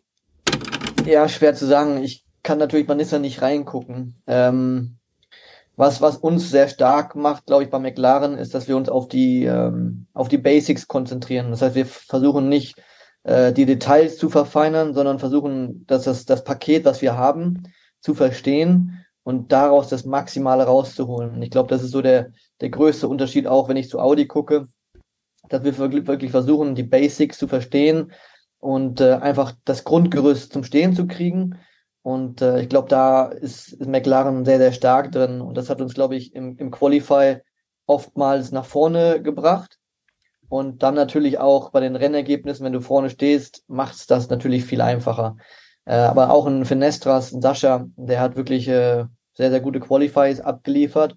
[1.08, 2.04] Ja, schwer zu sagen.
[2.04, 4.20] Ich kann natürlich bei Nissan nicht reingucken.
[4.28, 5.00] Ähm,
[5.82, 9.08] was, was uns sehr stark macht, glaube ich, bei McLaren, ist, dass wir uns auf
[9.08, 11.50] die, ähm, auf die Basics konzentrieren.
[11.50, 12.80] Das heißt, wir versuchen nicht,
[13.24, 17.64] äh, die Details zu verfeinern, sondern versuchen, dass das, das Paket, was wir haben,
[18.00, 21.32] zu verstehen und daraus das Maximale rauszuholen.
[21.32, 24.28] Und ich glaube, das ist so der, der größte Unterschied auch, wenn ich zu Audi
[24.28, 24.68] gucke,
[25.50, 28.12] dass wir wirklich versuchen, die Basics zu verstehen
[28.60, 31.58] und äh, einfach das Grundgerüst zum Stehen zu kriegen
[32.04, 35.42] und äh, ich glaube, da ist, ist McLaren sehr, sehr stark drin.
[35.42, 37.38] Und das hat uns, glaube ich, im, im Qualify
[37.86, 39.78] oftmals nach vorne gebracht.
[40.50, 44.66] Und dann natürlich auch bei den Rennergebnissen, wenn du vorne stehst, macht es das natürlich
[44.66, 45.38] viel einfacher.
[45.86, 50.42] Äh, aber auch ein Finestras, ein Sascha, der hat wirklich äh, sehr, sehr gute Qualifies
[50.42, 51.16] abgeliefert.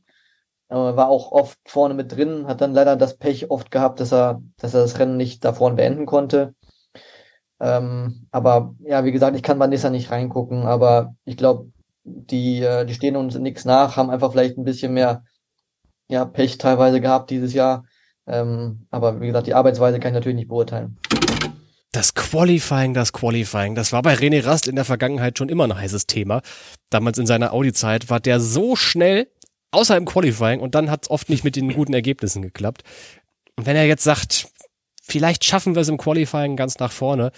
[0.69, 4.13] Äh, war auch oft vorne mit drin, hat dann leider das Pech oft gehabt, dass
[4.13, 6.55] er, dass er das Rennen nicht da vorne beenden konnte.
[7.61, 11.71] Ähm, aber ja, wie gesagt, ich kann Nissan nicht reingucken, aber ich glaube,
[12.05, 15.25] die, äh, die stehen uns nichts nach, haben einfach vielleicht ein bisschen mehr
[16.09, 17.85] ja, Pech teilweise gehabt dieses Jahr.
[18.27, 20.99] Ähm, aber wie gesagt, die Arbeitsweise kann ich natürlich nicht beurteilen.
[21.93, 25.77] Das Qualifying, das Qualifying, das war bei René Rast in der Vergangenheit schon immer ein
[25.77, 26.43] heißes Thema.
[26.91, 29.29] Damals in seiner Audi-Zeit war der so schnell,
[29.71, 32.83] außer im Qualifying, und dann hat es oft nicht mit den guten Ergebnissen geklappt.
[33.57, 34.49] Und wenn er jetzt sagt,
[35.07, 37.31] vielleicht schaffen wir es im Qualifying ganz nach vorne.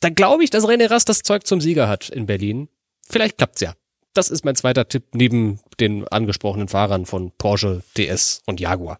[0.00, 2.68] Dann glaube ich, dass René Rast das Zeug zum Sieger hat in Berlin.
[3.08, 3.74] Vielleicht klappt's ja.
[4.14, 8.98] Das ist mein zweiter Tipp neben den angesprochenen Fahrern von Porsche, DS und Jaguar.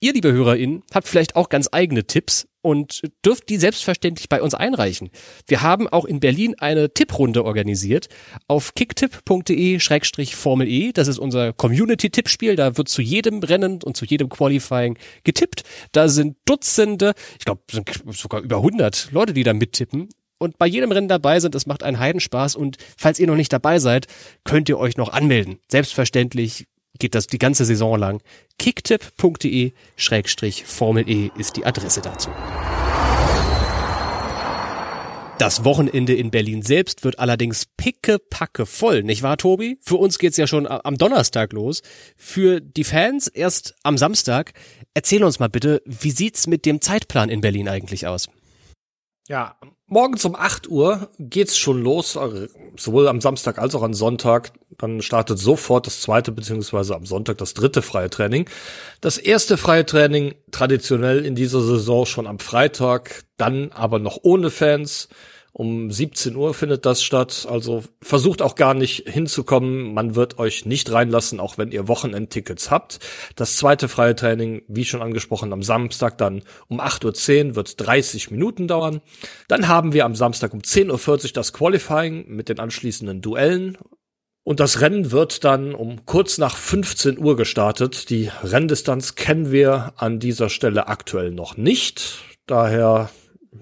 [0.00, 4.54] Ihr, liebe HörerInnen, habt vielleicht auch ganz eigene Tipps und dürft die selbstverständlich bei uns
[4.54, 5.10] einreichen.
[5.46, 8.08] Wir haben auch in Berlin eine Tipprunde organisiert
[8.48, 10.92] auf kicktipp.de-formel E.
[10.92, 12.56] Das ist unser Community-Tippspiel.
[12.56, 15.62] Da wird zu jedem Rennen und zu jedem Qualifying getippt.
[15.92, 20.66] Da sind Dutzende, ich glaube, sind sogar über 100 Leute, die da mittippen und bei
[20.66, 21.54] jedem Rennen dabei sind.
[21.54, 24.06] Es macht einen Heidenspaß und falls ihr noch nicht dabei seid,
[24.44, 25.58] könnt ihr euch noch anmelden.
[25.70, 26.66] Selbstverständlich
[26.98, 28.20] geht das die ganze Saison lang.
[28.58, 32.30] kicktipp.de-formel E ist die Adresse dazu.
[35.38, 39.78] Das Wochenende in Berlin selbst wird allerdings pickepacke voll, nicht wahr, Tobi?
[39.80, 41.82] Für uns geht's ja schon am Donnerstag los.
[42.16, 44.52] Für die Fans erst am Samstag.
[44.94, 48.28] Erzähl uns mal bitte, wie sieht's mit dem Zeitplan in Berlin eigentlich aus?
[49.28, 52.16] Ja, morgens um 8 Uhr geht's schon los,
[52.76, 54.52] sowohl am Samstag als auch am Sonntag.
[54.78, 58.48] Dann startet sofort das zweite beziehungsweise am Sonntag das dritte freie Training.
[59.00, 64.50] Das erste freie Training traditionell in dieser Saison schon am Freitag, dann aber noch ohne
[64.50, 65.08] Fans.
[65.56, 67.46] Um 17 Uhr findet das statt.
[67.48, 69.94] Also versucht auch gar nicht hinzukommen.
[69.94, 72.98] Man wird euch nicht reinlassen, auch wenn ihr Wochenendtickets habt.
[73.36, 78.32] Das zweite freie Training, wie schon angesprochen, am Samstag dann um 8.10 Uhr wird 30
[78.32, 79.00] Minuten dauern.
[79.46, 83.78] Dann haben wir am Samstag um 10.40 Uhr das Qualifying mit den anschließenden Duellen.
[84.44, 88.10] Und das Rennen wird dann um kurz nach 15 Uhr gestartet.
[88.10, 92.18] Die Renndistanz kennen wir an dieser Stelle aktuell noch nicht.
[92.46, 93.08] Daher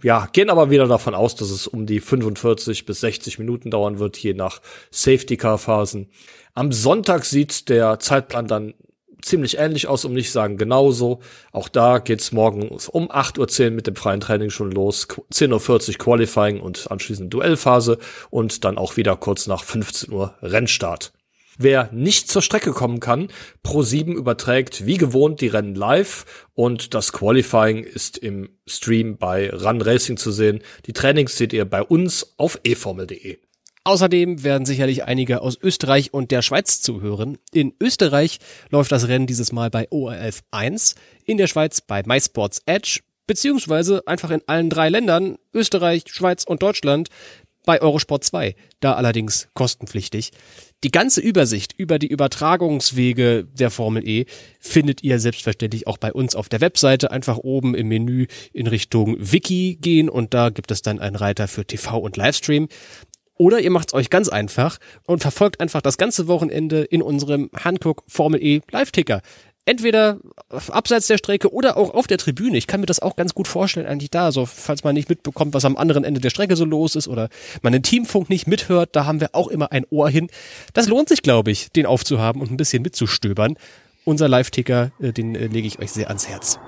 [0.03, 4.01] ja, gehen aber wieder davon aus, dass es um die 45 bis 60 Minuten dauern
[4.01, 6.09] wird, je nach Safety-Car-Phasen.
[6.55, 8.75] Am Sonntag sieht der Zeitplan dann
[9.23, 11.21] ziemlich ähnlich aus, um nicht sagen genauso.
[11.53, 15.09] Auch da geht's morgens um 8.10 Uhr mit dem freien Training schon los.
[15.09, 17.99] 10.40 Uhr Qualifying und anschließend Duellphase
[18.31, 21.13] und dann auch wieder kurz nach 15 Uhr Rennstart.
[21.59, 23.29] Wer nicht zur Strecke kommen kann,
[23.65, 29.83] Pro7 überträgt wie gewohnt die Rennen live und das Qualifying ist im Stream bei Run
[29.83, 30.63] Racing zu sehen.
[30.87, 33.39] Die Trainings seht ihr bei uns auf eformel.de.
[33.85, 37.39] Außerdem werden sicherlich einige aus Österreich und der Schweiz zuhören.
[37.53, 38.39] In Österreich
[38.71, 44.07] läuft das Rennen dieses Mal bei ORF 1, in der Schweiz bei MySports Edge, beziehungsweise
[44.07, 47.09] einfach in allen drei Ländern, Österreich, Schweiz und Deutschland,
[47.65, 50.33] bei Eurosport 2, da allerdings kostenpflichtig.
[50.85, 54.27] Die ganze Übersicht über die Übertragungswege der Formel E
[54.59, 57.13] findet ihr selbstverständlich auch bei uns auf der Webseite.
[57.13, 61.47] Einfach oben im Menü in Richtung Wiki gehen und da gibt es dann einen Reiter
[61.47, 62.69] für TV und Livestream.
[63.37, 67.51] Oder ihr macht es euch ganz einfach und verfolgt einfach das ganze Wochenende in unserem
[67.55, 69.23] Hankook Formel E Live-Ticker
[69.65, 70.19] entweder
[70.49, 72.57] abseits der Strecke oder auch auf der Tribüne.
[72.57, 75.55] Ich kann mir das auch ganz gut vorstellen, eigentlich da, so falls man nicht mitbekommt,
[75.55, 77.29] was am anderen Ende der Strecke so los ist oder
[77.63, 80.29] man den Teamfunk nicht mithört, da haben wir auch immer ein Ohr hin.
[80.73, 83.57] Das lohnt sich, glaube ich, den aufzuhaben und ein bisschen mitzustöbern.
[84.05, 86.59] Unser Live-Ticker, äh, den äh, lege ich euch sehr ans Herz.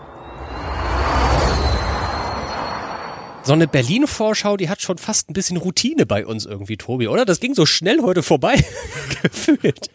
[3.44, 7.24] So eine Berlin-Vorschau, die hat schon fast ein bisschen Routine bei uns irgendwie, Tobi, oder?
[7.24, 8.64] Das ging so schnell heute vorbei
[9.22, 9.90] gefühlt.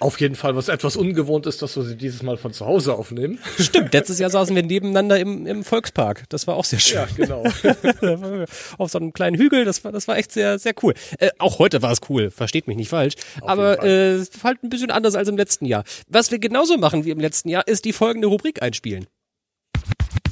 [0.00, 2.94] Auf jeden Fall, was etwas ungewohnt ist, dass wir sie dieses Mal von zu Hause
[2.94, 3.38] aufnehmen.
[3.58, 6.24] Stimmt, letztes Jahr saßen wir nebeneinander im, im Volkspark.
[6.30, 6.98] Das war auch sehr schön.
[6.98, 7.44] Ja, genau.
[8.78, 10.94] Auf so einem kleinen Hügel, das war, das war echt sehr, sehr cool.
[11.18, 13.14] Äh, auch heute war es cool, versteht mich nicht falsch.
[13.40, 15.84] Auf aber äh, halt ein bisschen anders als im letzten Jahr.
[16.08, 19.06] Was wir genauso machen wie im letzten Jahr, ist die folgende Rubrik einspielen.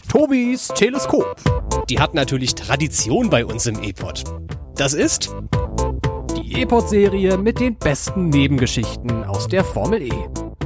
[0.08, 1.36] Tobis Teleskop.
[1.88, 4.22] Die hat natürlich Tradition bei uns im E-Pod.
[4.76, 5.34] Das ist
[6.36, 10.12] die E-Pod-Serie mit den besten Nebengeschichten aus der Formel E.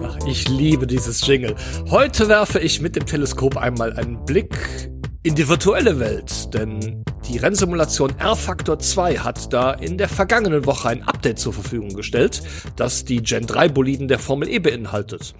[0.02, 1.54] Ach, ich liebe dieses Jingle.
[1.90, 4.90] Heute werfe ich mit dem Teleskop einmal einen Blick
[5.24, 10.88] in die virtuelle Welt, denn die Rennsimulation R-Factor 2 hat da in der vergangenen Woche
[10.88, 12.42] ein Update zur Verfügung gestellt,
[12.74, 15.34] das die Gen 3 Boliden der Formel E beinhaltet.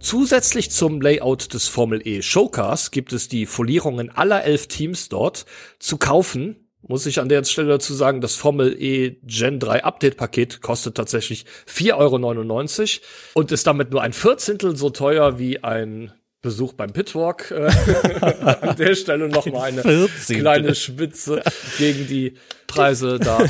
[0.00, 5.44] Zusätzlich zum Layout des Formel E Showcars gibt es die Folierungen aller elf Teams dort
[5.78, 6.70] zu kaufen.
[6.80, 10.96] Muss ich an der Stelle dazu sagen, das Formel E Gen 3 Update Paket kostet
[10.96, 16.14] tatsächlich 4,99 Euro und ist damit nur ein Vierzehntel so teuer wie ein
[16.46, 17.50] Besuch beim Pitwalk.
[17.50, 17.66] Äh,
[18.20, 20.38] an der Stelle noch mal eine 14.
[20.38, 21.42] kleine Spitze
[21.76, 22.34] gegen die
[22.68, 23.44] Preise da.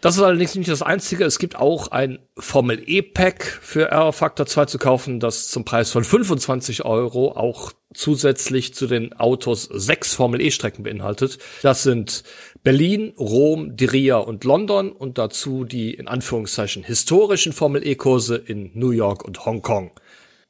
[0.00, 1.24] Das ist allerdings nicht das Einzige.
[1.24, 6.04] Es gibt auch ein Formel E-Pack für R-Factor 2 zu kaufen, das zum Preis von
[6.04, 11.38] 25 Euro auch zusätzlich zu den Autos sechs Formel E-Strecken beinhaltet.
[11.62, 12.22] Das sind
[12.62, 18.90] Berlin, Rom, Diria und London und dazu die in Anführungszeichen historischen Formel E-Kurse in New
[18.90, 19.90] York und Hongkong.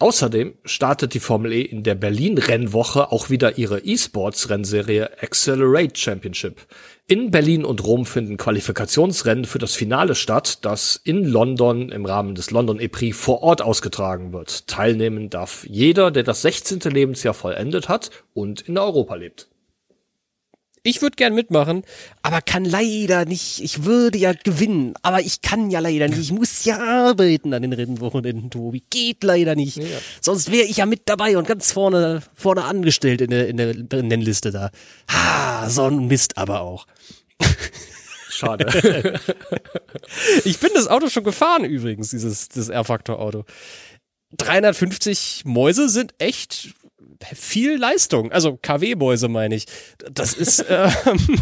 [0.03, 6.67] Außerdem startet die Formel E in der Berlin-Rennwoche auch wieder ihre E-Sports-Rennserie Accelerate Championship.
[7.07, 12.35] In Berlin und Rom finden Qualifikationsrennen für das Finale statt, das in London im Rahmen
[12.35, 14.67] des London E-Prix vor Ort ausgetragen wird.
[14.67, 16.81] Teilnehmen darf jeder, der das 16.
[16.81, 19.52] Lebensjahr vollendet hat und in Europa lebt.
[20.85, 21.85] Ich würde gern mitmachen,
[22.23, 23.61] aber kann leider nicht.
[23.63, 26.19] Ich würde ja gewinnen, aber ich kann ja leider nicht.
[26.19, 28.83] Ich muss ja arbeiten an den Rennwochenenden, Tobi.
[28.91, 29.77] Geht leider nicht.
[29.77, 29.85] Ja.
[30.21, 34.03] Sonst wäre ich ja mit dabei und ganz vorne, vorne angestellt in der, in der
[34.03, 34.71] Nennliste da.
[35.09, 36.87] Ha, so ein Mist aber auch.
[38.29, 39.21] Schade.
[40.45, 43.45] ich bin das Auto schon gefahren übrigens, dieses, dieses R-Factor-Auto.
[44.37, 46.75] 350 Mäuse sind echt
[47.35, 48.33] viel Leistung.
[48.33, 49.67] Also KW-Mäuse meine ich.
[50.13, 51.41] Das ist, ähm,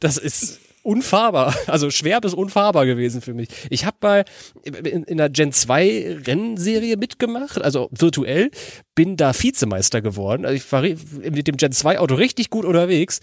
[0.00, 3.48] das ist unfahrbar, also schwer bis unfahrbar gewesen für mich.
[3.68, 4.24] Ich habe bei
[4.62, 8.50] in, in der Gen 2 Rennserie mitgemacht, also virtuell,
[8.94, 10.46] bin da Vizemeister geworden.
[10.46, 13.20] Also ich war mit dem Gen 2 Auto richtig gut unterwegs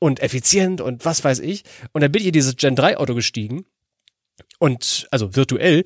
[0.00, 1.62] und effizient und was weiß ich.
[1.92, 3.64] Und dann bin ich in dieses Gen 3 Auto gestiegen
[4.58, 5.84] und also virtuell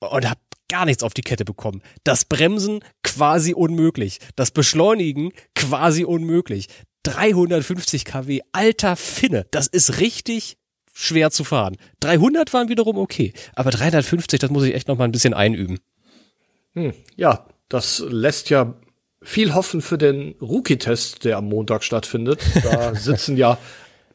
[0.00, 1.82] und habe gar nichts auf die Kette bekommen.
[2.04, 4.18] Das Bremsen quasi unmöglich.
[4.36, 6.68] Das Beschleunigen quasi unmöglich.
[7.04, 10.58] 350 kW, alter Finne, das ist richtig
[10.92, 11.76] schwer zu fahren.
[12.00, 15.78] 300 waren wiederum okay, aber 350, das muss ich echt noch mal ein bisschen einüben.
[16.74, 18.74] Hm, ja, das lässt ja
[19.22, 22.40] viel hoffen für den Rookie-Test, der am Montag stattfindet.
[22.62, 23.58] Da sitzen ja,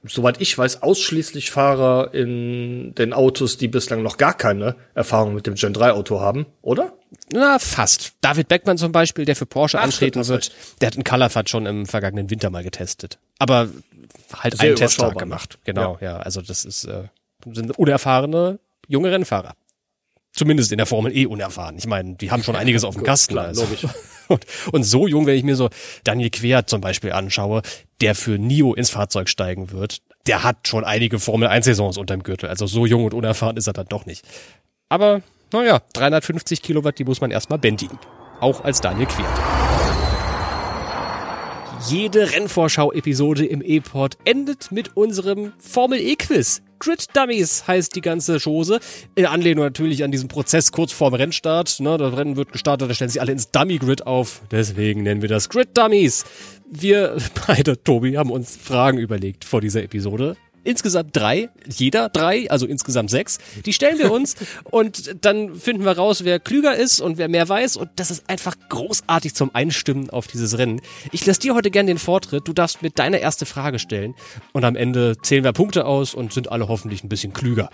[0.06, 5.48] soweit ich weiß, ausschließlich Fahrer in den Autos, die bislang noch gar keine Erfahrung mit
[5.48, 6.94] dem Gen 3 Auto haben, oder?
[7.32, 8.13] Na, fast.
[8.22, 11.66] David Beckmann zum Beispiel, der für Porsche Ach, antreten wird, der hat einen Colorfat schon
[11.66, 13.20] im vergangenen Winter mal getestet.
[13.39, 13.70] Aber
[14.34, 15.20] halt Sehr einen Testtag ne?
[15.20, 15.60] gemacht.
[15.63, 16.18] Genau, ja.
[16.18, 17.04] Also das ist äh,
[17.52, 19.56] sind unerfahrene junge Rennfahrer.
[20.34, 21.78] Zumindest in der Formel E unerfahren.
[21.78, 23.34] Ich meine, die haben schon einiges auf dem Kasten.
[23.34, 23.63] klar, also.
[23.63, 23.86] logisch.
[24.28, 25.70] Und, und so jung, wenn ich mir so
[26.04, 27.62] Daniel Quert zum Beispiel anschaue,
[28.02, 32.24] der für NIO ins Fahrzeug steigen wird, der hat schon einige Formel 1 Saisons unterm
[32.24, 32.50] Gürtel.
[32.50, 34.26] Also so jung und unerfahren ist er dann doch nicht.
[34.90, 38.00] Aber, naja, 350 Kilowatt, die muss man erstmal bändigen.
[38.40, 39.40] Auch als Daniel Quert.
[41.90, 46.62] Jede Rennvorschau-Episode im E-Pod endet mit unserem Formel E-Quiz.
[46.84, 48.80] Grid Dummies heißt die ganze Chose.
[49.15, 51.80] In Anlehnung natürlich an diesen Prozess kurz vorm Rennstart.
[51.80, 54.41] Ne, das Rennen wird gestartet, da stellen sich alle ins Dummy-Grid auf.
[54.52, 56.26] Deswegen nennen wir das Grid Dummies.
[56.69, 57.15] Wir
[57.48, 60.36] beide, Tobi, haben uns Fragen überlegt vor dieser Episode.
[60.63, 63.39] Insgesamt drei, jeder drei, also insgesamt sechs.
[63.65, 67.47] Die stellen wir uns und dann finden wir raus, wer klüger ist und wer mehr
[67.47, 67.78] weiß.
[67.78, 70.82] Und das ist einfach großartig zum Einstimmen auf dieses Rennen.
[71.12, 72.47] Ich lasse dir heute gern den Vortritt.
[72.47, 74.15] Du darfst mir deine erste Frage stellen
[74.54, 77.69] und am Ende zählen wir Punkte aus und sind alle hoffentlich ein bisschen klüger.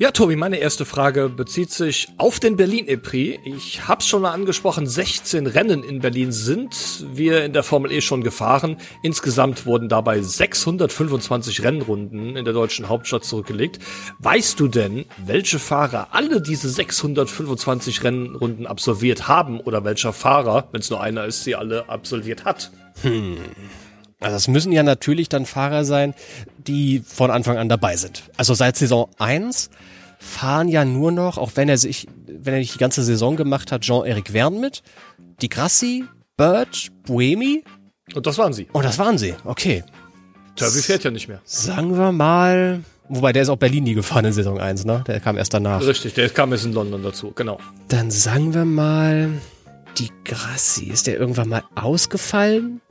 [0.00, 3.38] Ja, Tobi, meine erste Frage bezieht sich auf den Berlin E-Prix.
[3.44, 8.00] Ich hab's schon mal angesprochen, 16 Rennen in Berlin sind wir in der Formel E
[8.00, 8.78] schon gefahren.
[9.02, 13.78] Insgesamt wurden dabei 625 Rennrunden in der deutschen Hauptstadt zurückgelegt.
[14.20, 20.80] Weißt du denn, welche Fahrer alle diese 625 Rennrunden absolviert haben oder welcher Fahrer, wenn
[20.80, 22.70] es nur einer ist, sie alle absolviert hat?
[24.20, 26.14] Also das müssen ja natürlich dann Fahrer sein,
[26.58, 28.24] die von Anfang an dabei sind.
[28.36, 29.70] Also seit Saison 1
[30.18, 33.72] fahren ja nur noch, auch wenn er sich, wenn er nicht die ganze Saison gemacht
[33.72, 34.82] hat, Jean-Eric Verne mit,
[35.40, 36.04] die Grassi,
[36.36, 37.64] Birch, Buemi.
[38.14, 38.68] Und das waren sie.
[38.74, 39.34] Oh, das waren sie.
[39.44, 39.82] Okay.
[40.56, 41.40] Turby fährt ja nicht mehr.
[41.44, 45.02] Sagen wir mal, wobei der ist auch Berlin nie gefahren in Saison 1, ne?
[45.06, 45.80] Der kam erst danach.
[45.86, 47.58] Richtig, der kam jetzt in London dazu, genau.
[47.88, 49.30] Dann sagen wir mal,
[49.96, 52.82] die Grassi, ist der irgendwann mal ausgefallen?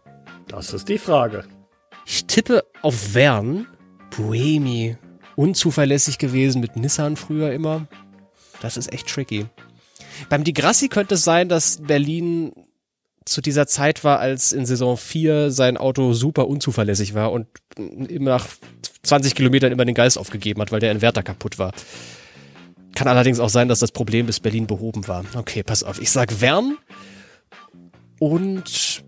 [0.50, 1.46] Das ist die Frage.
[2.06, 3.66] Ich tippe auf Verne.
[4.10, 4.98] Buemi.
[5.36, 7.88] Unzuverlässig gewesen mit Nissan früher immer.
[8.62, 9.46] Das ist echt tricky.
[10.28, 12.52] Beim Di Grassi könnte es sein, dass Berlin
[13.26, 18.32] zu dieser Zeit war, als in Saison 4 sein Auto super unzuverlässig war und immer
[18.32, 18.48] nach
[19.04, 21.74] 20 Kilometern immer den Geist aufgegeben hat, weil der Inverter kaputt war.
[22.96, 25.24] Kann allerdings auch sein, dass das Problem bis Berlin behoben war.
[25.36, 26.02] Okay, pass auf.
[26.02, 26.76] Ich sag Verne
[28.20, 29.04] und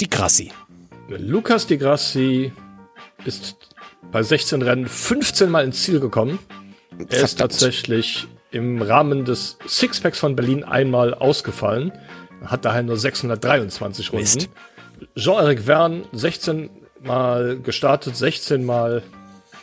[0.00, 0.50] die Grassi.
[1.08, 2.52] Lukas Di Grassi
[3.24, 3.56] ist
[4.10, 6.38] bei 16 Rennen 15 Mal ins Ziel gekommen.
[7.08, 11.92] Er ist tatsächlich im Rahmen des Sixpacks von Berlin einmal ausgefallen,
[12.44, 14.46] hat daher nur 623 Runden.
[15.14, 16.70] Jean-Eric Verne 16
[17.02, 19.02] Mal gestartet, 16 Mal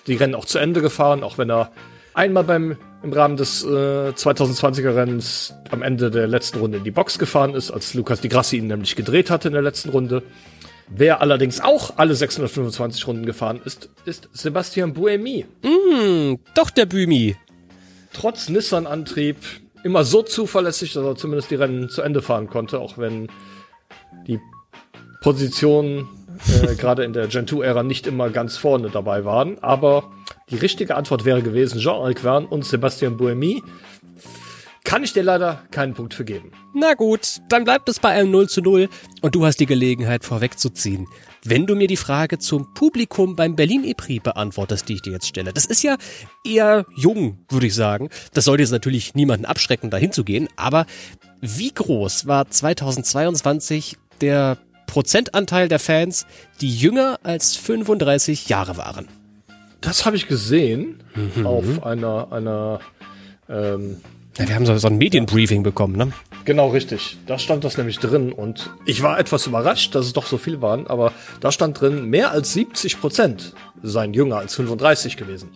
[0.08, 1.72] die Rennen auch zu Ende gefahren, auch wenn er
[2.13, 6.92] einmal beim im Rahmen des äh, 2020er Rennens am Ende der letzten Runde in die
[6.92, 10.24] Box gefahren ist, als Lukas Di Grassi ihn nämlich gedreht hatte in der letzten Runde.
[10.88, 15.46] Wer allerdings auch alle 625 Runden gefahren ist, ist Sebastian Buemi.
[16.56, 17.36] Doch der Bümi.
[18.13, 19.38] Trotz Nissan-Antrieb
[19.84, 23.28] immer so zuverlässig, dass er zumindest die Rennen zu Ende fahren konnte, auch wenn
[24.28, 24.39] die
[25.22, 26.08] Positionen
[26.63, 29.60] äh, gerade in der Gen 2-Ära nicht immer ganz vorne dabei waren.
[29.62, 30.12] Aber
[30.54, 33.63] die richtige Antwort wäre gewesen Jean-Eric Verne und Sebastian Buemi.
[34.84, 36.52] Kann ich dir leider keinen Punkt für geben.
[36.76, 38.89] Na gut, dann bleibt es bei einem 0 zu 0
[39.22, 41.08] und du hast die Gelegenheit vorwegzuziehen.
[41.44, 45.28] Wenn du mir die Frage zum Publikum beim Berlin E-Prix beantwortest, die ich dir jetzt
[45.28, 45.54] stelle.
[45.54, 45.98] Das ist ja
[46.46, 48.10] eher jung, würde ich sagen.
[48.34, 50.48] Das sollte jetzt natürlich niemanden abschrecken, dahin zu gehen.
[50.56, 50.86] Aber
[51.42, 56.28] wie groß war 2022 der Prozentanteil der Fans,
[56.62, 59.08] die jünger als 35 Jahre waren?
[59.84, 61.04] Das habe ich gesehen
[61.43, 62.80] auf einer, einer
[63.50, 63.98] ähm,
[64.38, 66.13] Ja, wir haben so, so ein Medienbriefing bekommen, ne?
[66.46, 67.17] Genau, richtig.
[67.28, 70.62] Da stand das nämlich drin und ich war etwas überrascht, dass es doch so viel
[70.62, 75.50] waren, aber da stand drin, mehr als 70 Prozent seien jünger als 35 gewesen.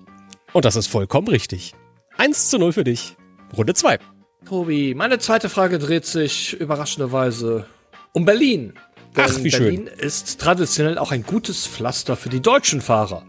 [0.54, 1.74] Und das ist vollkommen richtig.
[2.18, 3.16] 1 zu 0 für dich.
[3.56, 4.00] Runde 2.
[4.46, 7.66] Tobi, meine zweite Frage dreht sich überraschenderweise
[8.14, 8.74] um Berlin.
[9.16, 9.64] Denn Ach, wie schön.
[9.64, 13.24] Berlin ist traditionell auch ein gutes Pflaster für die deutschen Fahrer.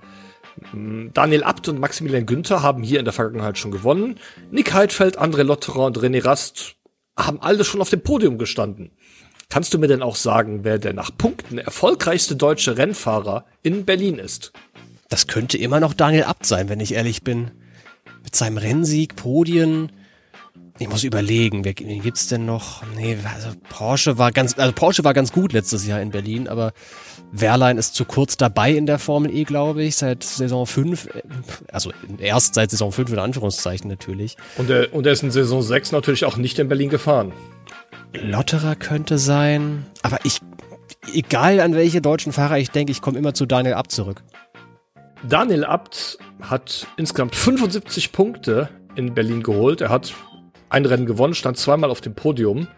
[1.14, 4.18] Daniel Abt und Maximilian Günther haben hier in der Vergangenheit schon gewonnen.
[4.50, 6.76] Nick Heidfeld, André Lotterer und René Rast
[7.16, 8.92] haben alle schon auf dem Podium gestanden.
[9.48, 14.18] Kannst du mir denn auch sagen, wer der nach Punkten erfolgreichste deutsche Rennfahrer in Berlin
[14.18, 14.52] ist?
[15.08, 17.50] Das könnte immer noch Daniel Abt sein, wenn ich ehrlich bin.
[18.22, 19.90] Mit seinem Rennsieg, Podien.
[20.78, 22.82] Ich muss überlegen, wer gibt's denn noch?
[22.94, 26.72] Nee, also Porsche war ganz, also Porsche war ganz gut letztes Jahr in Berlin, aber
[27.32, 31.08] Wehrlein ist zu kurz dabei in der Formel E, glaube ich, seit Saison 5,
[31.70, 34.36] also erst seit Saison 5 in Anführungszeichen natürlich.
[34.56, 37.32] Und er, und er ist in Saison 6 natürlich auch nicht in Berlin gefahren.
[38.14, 40.40] Lotterer könnte sein, aber ich,
[41.12, 44.22] egal an welche deutschen Fahrer ich denke, ich komme immer zu Daniel Abt zurück.
[45.28, 49.80] Daniel Abt hat insgesamt 75 Punkte in Berlin geholt.
[49.80, 50.14] Er hat
[50.70, 52.68] ein Rennen gewonnen, stand zweimal auf dem Podium.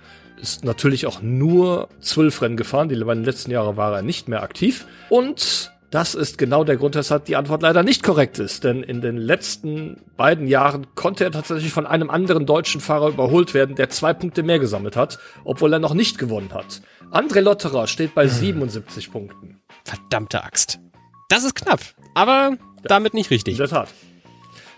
[0.41, 2.89] Ist natürlich auch nur zwölf Rennen gefahren.
[2.89, 4.87] Die beiden letzten Jahre war er nicht mehr aktiv.
[5.11, 8.65] Und das ist genau der Grund, weshalb die Antwort leider nicht korrekt ist.
[8.65, 13.55] Denn in den letzten beiden Jahren konnte er tatsächlich von einem anderen deutschen Fahrer überholt
[13.55, 16.81] werden, der zwei Punkte mehr gesammelt hat, obwohl er noch nicht gewonnen hat.
[17.11, 19.13] André Lotterer steht bei 77 hm.
[19.13, 19.61] Punkten.
[19.85, 20.79] Verdammte Axt.
[21.29, 21.81] Das ist knapp,
[22.15, 23.55] aber damit nicht richtig.
[23.55, 23.89] In der Tat.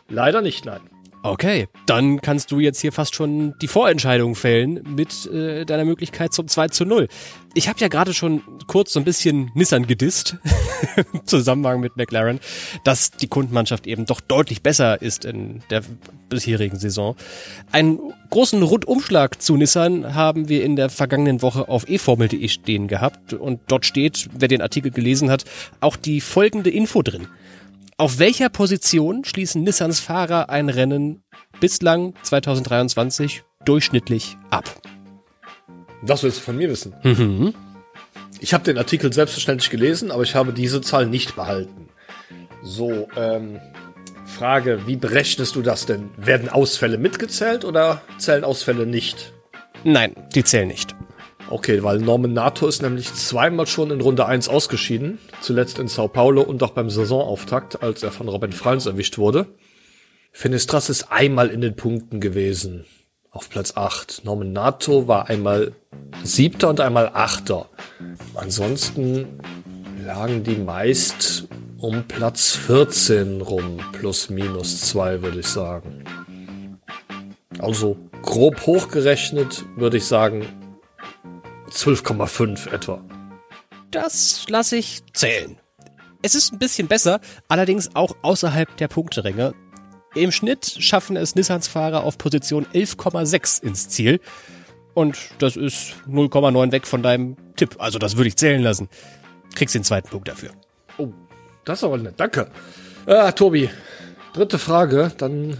[0.09, 0.81] Leider nicht, nein.
[1.25, 6.33] Okay, dann kannst du jetzt hier fast schon die Vorentscheidung fällen mit äh, deiner Möglichkeit
[6.33, 7.07] zum 2 zu 0.
[7.55, 10.39] Ich habe ja gerade schon kurz so ein bisschen Nissan gedisst,
[11.13, 12.41] im Zusammenhang mit McLaren,
[12.83, 15.83] dass die Kundenmannschaft eben doch deutlich besser ist in der
[16.29, 17.15] bisherigen Saison.
[17.71, 18.01] Einen
[18.31, 23.61] großen Rundumschlag zu Nissan haben wir in der vergangenen Woche auf eformel.de stehen gehabt und
[23.69, 25.45] dort steht, wer den Artikel gelesen hat,
[25.81, 27.29] auch die folgende Info drin.
[28.03, 31.23] Auf welcher Position schließen Nissans Fahrer ein Rennen
[31.61, 34.65] bislang 2023 durchschnittlich ab?
[36.05, 36.95] Das willst du von mir wissen.
[37.05, 37.55] Mhm.
[38.41, 41.91] Ich habe den Artikel selbstverständlich gelesen, aber ich habe diese Zahl nicht behalten.
[42.65, 43.61] So, ähm,
[44.27, 46.11] Frage, wie berechnest du das denn?
[46.17, 49.33] Werden Ausfälle mitgezählt oder zählen Ausfälle nicht?
[49.85, 50.97] Nein, die zählen nicht.
[51.51, 55.19] Okay, weil Norman Nato ist nämlich zweimal schon in Runde 1 ausgeschieden.
[55.41, 59.47] Zuletzt in Sao Paulo und auch beim Saisonauftakt, als er von Robin Franz erwischt wurde.
[60.33, 62.87] Finistras ist einmal in den Punkten gewesen.
[63.31, 64.23] Auf Platz 8.
[64.25, 65.73] Norman Nato war einmal
[66.23, 67.69] siebter und einmal achter.
[68.35, 69.39] Ansonsten
[70.05, 76.05] lagen die meist um Platz 14 rum, plus minus zwei, würde ich sagen.
[77.59, 80.47] Also grob hochgerechnet würde ich sagen
[81.73, 83.03] 12,5 etwa.
[83.91, 85.59] Das lasse ich zählen.
[86.23, 89.55] Es ist ein bisschen besser, allerdings auch außerhalb der Punkteränge.
[90.15, 94.21] Im Schnitt schaffen es Nissans Fahrer auf Position 11,6 ins Ziel.
[94.95, 97.77] Und das ist 0,9 weg von deinem Tipp.
[97.79, 98.89] Also das würde ich zählen lassen.
[99.55, 100.51] Kriegst den zweiten Punkt dafür.
[100.99, 101.09] Oh,
[101.65, 102.15] das ist aber nett.
[102.19, 102.49] Danke.
[103.07, 103.71] Ah, Tobi,
[104.35, 105.13] dritte Frage.
[105.17, 105.59] Dann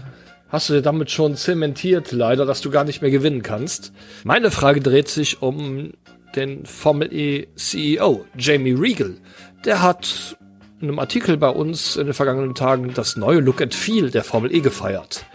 [0.49, 3.91] hast du dir damit schon zementiert, leider, dass du gar nicht mehr gewinnen kannst.
[4.23, 5.93] Meine Frage dreht sich um
[6.35, 9.15] den Formel E CEO Jamie Regal.
[9.65, 10.37] Der hat
[10.79, 14.23] in einem Artikel bei uns in den vergangenen Tagen das neue Look and Feel der
[14.23, 15.25] Formel E gefeiert.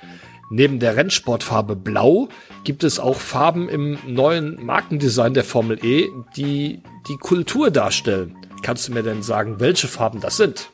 [0.51, 2.29] Neben der Rennsportfarbe Blau
[2.65, 8.37] gibt es auch Farben im neuen Markendesign der Formel E, die die Kultur darstellen.
[8.63, 10.71] Kannst du mir denn sagen, welche Farben das sind?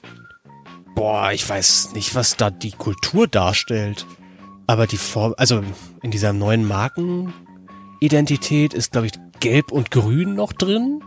[0.95, 4.07] Boah, ich weiß nicht, was da die Kultur darstellt.
[4.67, 5.63] Aber die Form, also
[6.03, 11.03] in dieser neuen Markenidentität ist, glaube ich, Gelb und Grün noch drin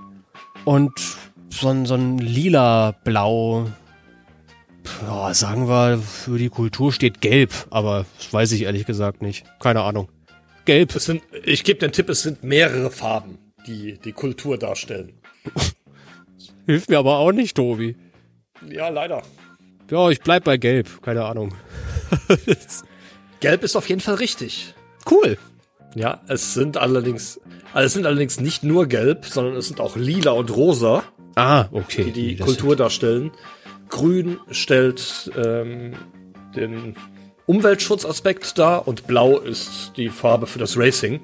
[0.66, 0.94] und
[1.50, 3.68] so ein, so ein lila Blau.
[5.02, 9.46] Ja, sagen wir, für die Kultur steht Gelb, aber das weiß ich ehrlich gesagt nicht.
[9.60, 10.10] Keine Ahnung.
[10.66, 10.96] Gelb.
[10.96, 15.14] Es sind, ich gebe den Tipp, es sind mehrere Farben, die die Kultur darstellen.
[16.66, 17.96] Hilft mir aber auch nicht, Tobi.
[18.70, 19.24] Ja, leider.
[19.90, 21.02] Ja, ich bleib bei Gelb.
[21.02, 21.54] Keine Ahnung.
[23.40, 24.74] Gelb ist auf jeden Fall richtig.
[25.10, 25.38] Cool.
[25.98, 27.42] Ja, es sind allerdings,
[27.74, 31.04] also es sind allerdings nicht nur gelb, sondern es sind auch lila und rosa.
[31.34, 32.04] Ah, okay.
[32.06, 33.32] Die die das Kultur darstellen.
[33.90, 35.94] Grün stellt ähm,
[36.56, 36.96] den
[37.48, 41.22] Umweltschutzaspekt dar und blau ist die Farbe für das Racing.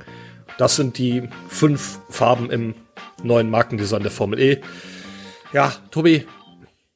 [0.57, 2.74] Das sind die fünf Farben im
[3.21, 4.61] neuen Markendesign der Formel E.
[5.51, 6.26] Ja, Tobi,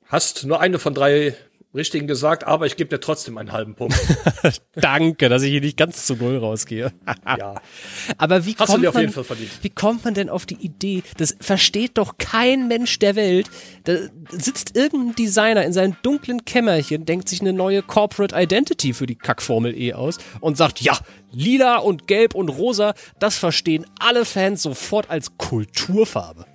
[0.08, 1.36] hast nur eine von drei
[1.78, 3.96] richtigen gesagt, aber ich gebe dir trotzdem einen halben Punkt.
[4.76, 6.92] Danke, dass ich hier nicht ganz zu null rausgehe.
[7.26, 7.56] ja.
[8.18, 9.14] Aber wie Hast kommt, man,
[9.62, 11.04] wie kommt man denn auf die Idee?
[11.18, 13.50] Das versteht doch kein Mensch der Welt.
[13.84, 13.98] Da
[14.32, 19.16] sitzt irgendein Designer in seinem dunklen Kämmerchen, denkt sich eine neue Corporate Identity für die
[19.16, 20.98] Kackformel E aus und sagt, ja,
[21.32, 26.46] lila und gelb und rosa, das verstehen alle Fans sofort als Kulturfarbe.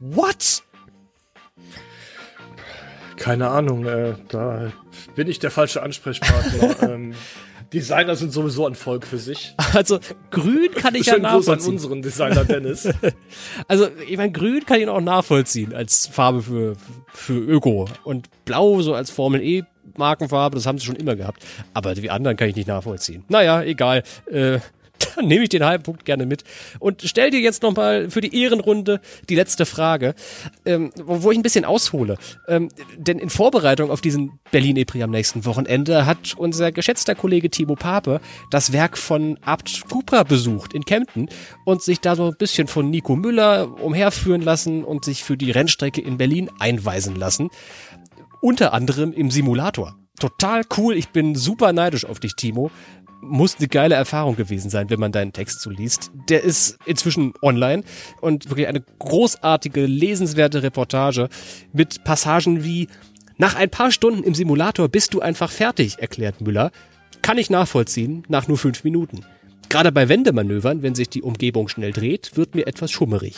[0.00, 0.62] What?
[3.20, 4.72] Keine Ahnung, äh, da
[5.14, 6.82] bin ich der falsche Ansprechpartner.
[6.90, 7.12] ähm,
[7.70, 9.54] Designer sind sowieso ein Volk für sich.
[9.74, 10.00] Also
[10.30, 11.72] grün kann ich Schönen ja Gruß an nachvollziehen.
[11.74, 12.88] unseren Designer Dennis.
[13.68, 16.76] Also ich meine, grün kann ich auch nachvollziehen als Farbe für,
[17.12, 17.88] für Öko.
[18.04, 19.64] Und blau so als Formel E
[19.98, 21.44] Markenfarbe, das haben sie schon immer gehabt.
[21.74, 23.24] Aber die anderen kann ich nicht nachvollziehen.
[23.28, 24.02] Naja, egal.
[24.32, 24.60] Äh,
[25.16, 26.44] dann nehme ich den halben Punkt gerne mit.
[26.78, 30.14] Und stell dir jetzt nochmal für die Ehrenrunde die letzte Frage,
[30.64, 32.16] ähm, wo, wo ich ein bisschen aushole.
[32.48, 37.74] Ähm, denn in Vorbereitung auf diesen Berlin-Epri am nächsten Wochenende hat unser geschätzter Kollege Timo
[37.74, 41.28] Pape das Werk von Abt Kupra besucht in Kempten
[41.64, 45.50] und sich da so ein bisschen von Nico Müller umherführen lassen und sich für die
[45.50, 47.50] Rennstrecke in Berlin einweisen lassen.
[48.40, 49.96] Unter anderem im Simulator.
[50.20, 50.96] Total cool.
[50.96, 52.70] Ich bin super neidisch auf dich, Timo.
[53.22, 56.10] Muss eine geile Erfahrung gewesen sein, wenn man deinen Text so liest.
[56.28, 57.84] Der ist inzwischen online
[58.20, 61.28] und wirklich eine großartige, lesenswerte Reportage
[61.72, 62.88] mit Passagen wie
[63.40, 66.70] nach ein paar Stunden im Simulator bist du einfach fertig, erklärt Müller.
[67.22, 69.24] Kann ich nachvollziehen, nach nur fünf Minuten.
[69.70, 73.36] Gerade bei Wendemanövern, wenn sich die Umgebung schnell dreht, wird mir etwas schummerig.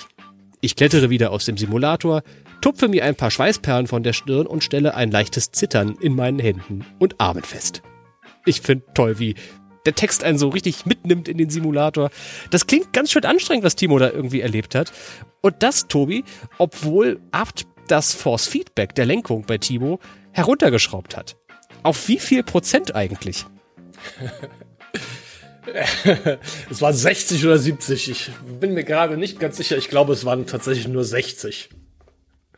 [0.61, 2.23] Ich klettere wieder aus dem Simulator,
[2.61, 6.39] tupfe mir ein paar Schweißperlen von der Stirn und stelle ein leichtes Zittern in meinen
[6.39, 7.83] Händen und Armen fest.
[8.45, 9.35] Ich finde toll, wie
[9.87, 12.11] der Text einen so richtig mitnimmt in den Simulator.
[12.51, 14.93] Das klingt ganz schön anstrengend, was Timo da irgendwie erlebt hat.
[15.41, 16.25] Und das, Tobi,
[16.59, 19.99] obwohl Abt das Force Feedback der Lenkung bei Timo
[20.33, 21.37] heruntergeschraubt hat.
[21.83, 23.45] Auf wie viel Prozent eigentlich?
[26.71, 28.11] es waren 60 oder 70.
[28.11, 28.31] Ich
[28.61, 29.77] bin mir gerade nicht ganz sicher.
[29.77, 31.71] Ich glaube, es waren tatsächlich nur 60.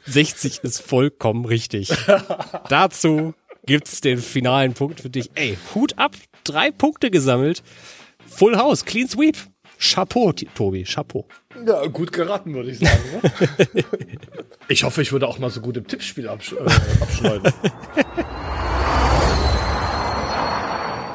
[0.06, 1.90] 60 ist vollkommen richtig.
[2.68, 3.34] Dazu
[3.66, 5.30] gibt's den finalen Punkt für dich.
[5.34, 6.14] Ey, Hut ab,
[6.44, 7.62] drei Punkte gesammelt.
[8.26, 9.36] Full House, Clean Sweep.
[9.78, 11.26] Chapeau, Tobi, Chapeau.
[11.66, 13.02] Ja, gut geraten, würde ich sagen.
[13.12, 13.84] Ne?
[14.68, 17.52] ich hoffe, ich würde auch mal so gut im Tippspiel absch äh, abschneiden.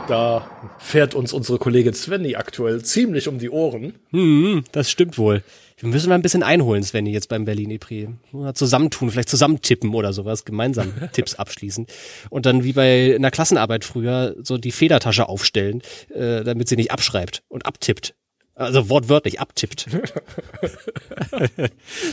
[0.09, 0.49] Da
[0.79, 3.93] fährt uns unsere Kollegin Svenny aktuell ziemlich um die Ohren.
[4.09, 5.43] Hm, das stimmt wohl.
[5.79, 8.09] Wir müssen mal ein bisschen einholen, Svenny, jetzt beim Berlin Epri.
[8.53, 11.87] Zusammentun, vielleicht zusammentippen oder sowas, gemeinsam Tipps abschließen.
[12.29, 15.81] Und dann wie bei einer Klassenarbeit früher so die Federtasche aufstellen,
[16.13, 18.13] äh, damit sie nicht abschreibt und abtippt.
[18.59, 19.87] Also wortwörtlich abtippt.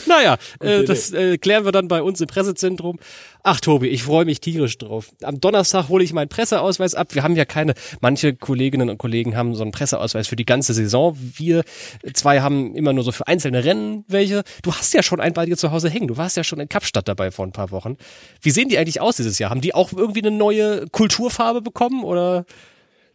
[0.06, 3.00] naja, äh, das äh, klären wir dann bei uns im Pressezentrum.
[3.42, 5.10] Ach Tobi, ich freue mich tierisch drauf.
[5.24, 7.16] Am Donnerstag hole ich meinen Presseausweis ab.
[7.16, 10.72] Wir haben ja keine, manche Kolleginnen und Kollegen haben so einen Presseausweis für die ganze
[10.72, 11.18] Saison.
[11.18, 11.64] Wir
[12.14, 14.44] zwei haben immer nur so für einzelne Rennen welche.
[14.62, 16.06] Du hast ja schon einen bei dir zu Hause hängen.
[16.06, 17.96] Du warst ja schon in Kapstadt dabei vor ein paar Wochen.
[18.40, 19.50] Wie sehen die eigentlich aus dieses Jahr?
[19.50, 22.44] Haben die auch irgendwie eine neue Kulturfarbe bekommen oder?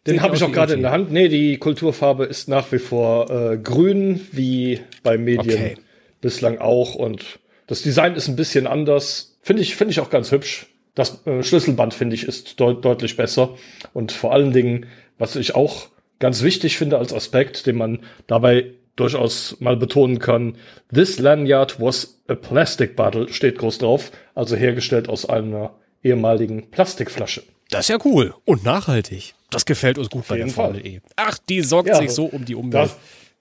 [0.07, 1.11] Den habe ich auch gerade in der Hand.
[1.11, 5.75] Nee, die Kulturfarbe ist nach wie vor äh, grün, wie bei Medien Okay.
[6.21, 6.95] bislang auch.
[6.95, 9.37] Und das Design ist ein bisschen anders.
[9.41, 10.67] Finde ich, finde ich auch ganz hübsch.
[10.95, 13.55] Das äh, Schlüsselband, finde ich, ist deut deutlich besser.
[13.93, 14.87] Und vor allen Dingen,
[15.19, 15.87] was ich auch
[16.19, 20.57] ganz wichtig finde als Aspekt, den man dabei durchaus mal betonen kann,
[20.93, 27.43] this lanyard was a plastic bottle, steht groß drauf, also hergestellt aus einer ehemaligen Plastikflasche.
[27.71, 29.33] Das ist ja cool und nachhaltig.
[29.49, 30.47] Das gefällt uns gut bei der.
[30.49, 31.01] Formel E.
[31.15, 32.91] Ach, die sorgt Ja, sich so um die Umwelt.
[32.91, 32.97] Das,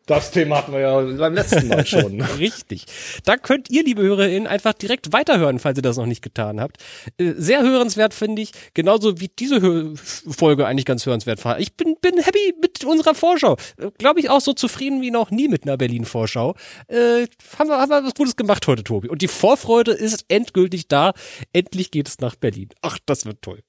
[0.07, 2.20] das Thema hatten wir ja beim letzten Mal schon.
[2.20, 2.87] Richtig.
[3.24, 6.78] Da könnt ihr, liebe HörerInnen, einfach direkt weiterhören, falls ihr das noch nicht getan habt.
[7.18, 8.53] Äh, Sehr hörenswert, finde ich.
[8.72, 11.59] Genauso wie diese Hör Folge eigentlich ganz hörenswert war.
[11.59, 13.57] Ich bin, bin happy mit unserer Vorschau.
[13.99, 16.55] Glaube ich auch so zufrieden wie noch nie mit einer Berlin-Vorschau.
[16.87, 17.26] Äh,
[17.59, 19.09] haben, wir, haben wir was Gutes gemacht heute, Tobi.
[19.09, 21.14] Und die Vorfreude ist endgültig da.
[21.53, 22.68] Endlich geht es nach Berlin.
[22.81, 23.61] Ach, das wird toll.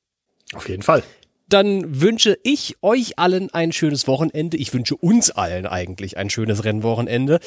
[0.53, 1.03] Auf jeden Fall.
[1.49, 4.55] dann wünsche ich euch allen ein schönes Wochenende.
[4.55, 7.39] Ich wünsche uns allen eigentlich ein schönes Rennwochenende,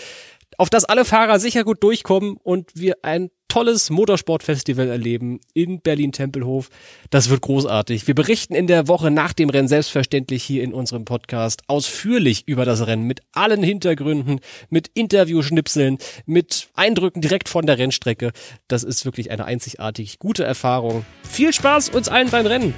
[0.59, 6.70] auf das alle Fahrer sicher gut durchkommen und wir ein tolles Motorsportfestival erleben in Berlin-Tempelhof.
[7.11, 8.05] Das wird großartig.
[8.09, 12.64] Wir berichten in der Woche nach dem Rennen selbstverständlich hier in unserem Podcast ausführlich über
[12.64, 14.40] das Rennen mit allen Hintergründen,
[14.70, 18.32] mit Interviewschnipseln, mit Eindrücken direkt von der Rennstrecke.
[18.66, 21.07] Das ist wirklich eine einzigartig gute Erfahrung.
[21.22, 22.74] Viel Spaß uns allen beim Rennen.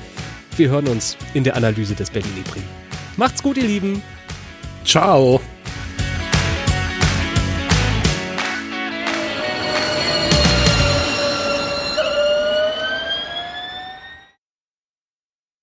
[0.59, 2.65] Wir hören uns in der Analyse des Berlin Prix.
[3.17, 4.03] Macht's gut, ihr Lieben.
[4.85, 5.41] Ciao.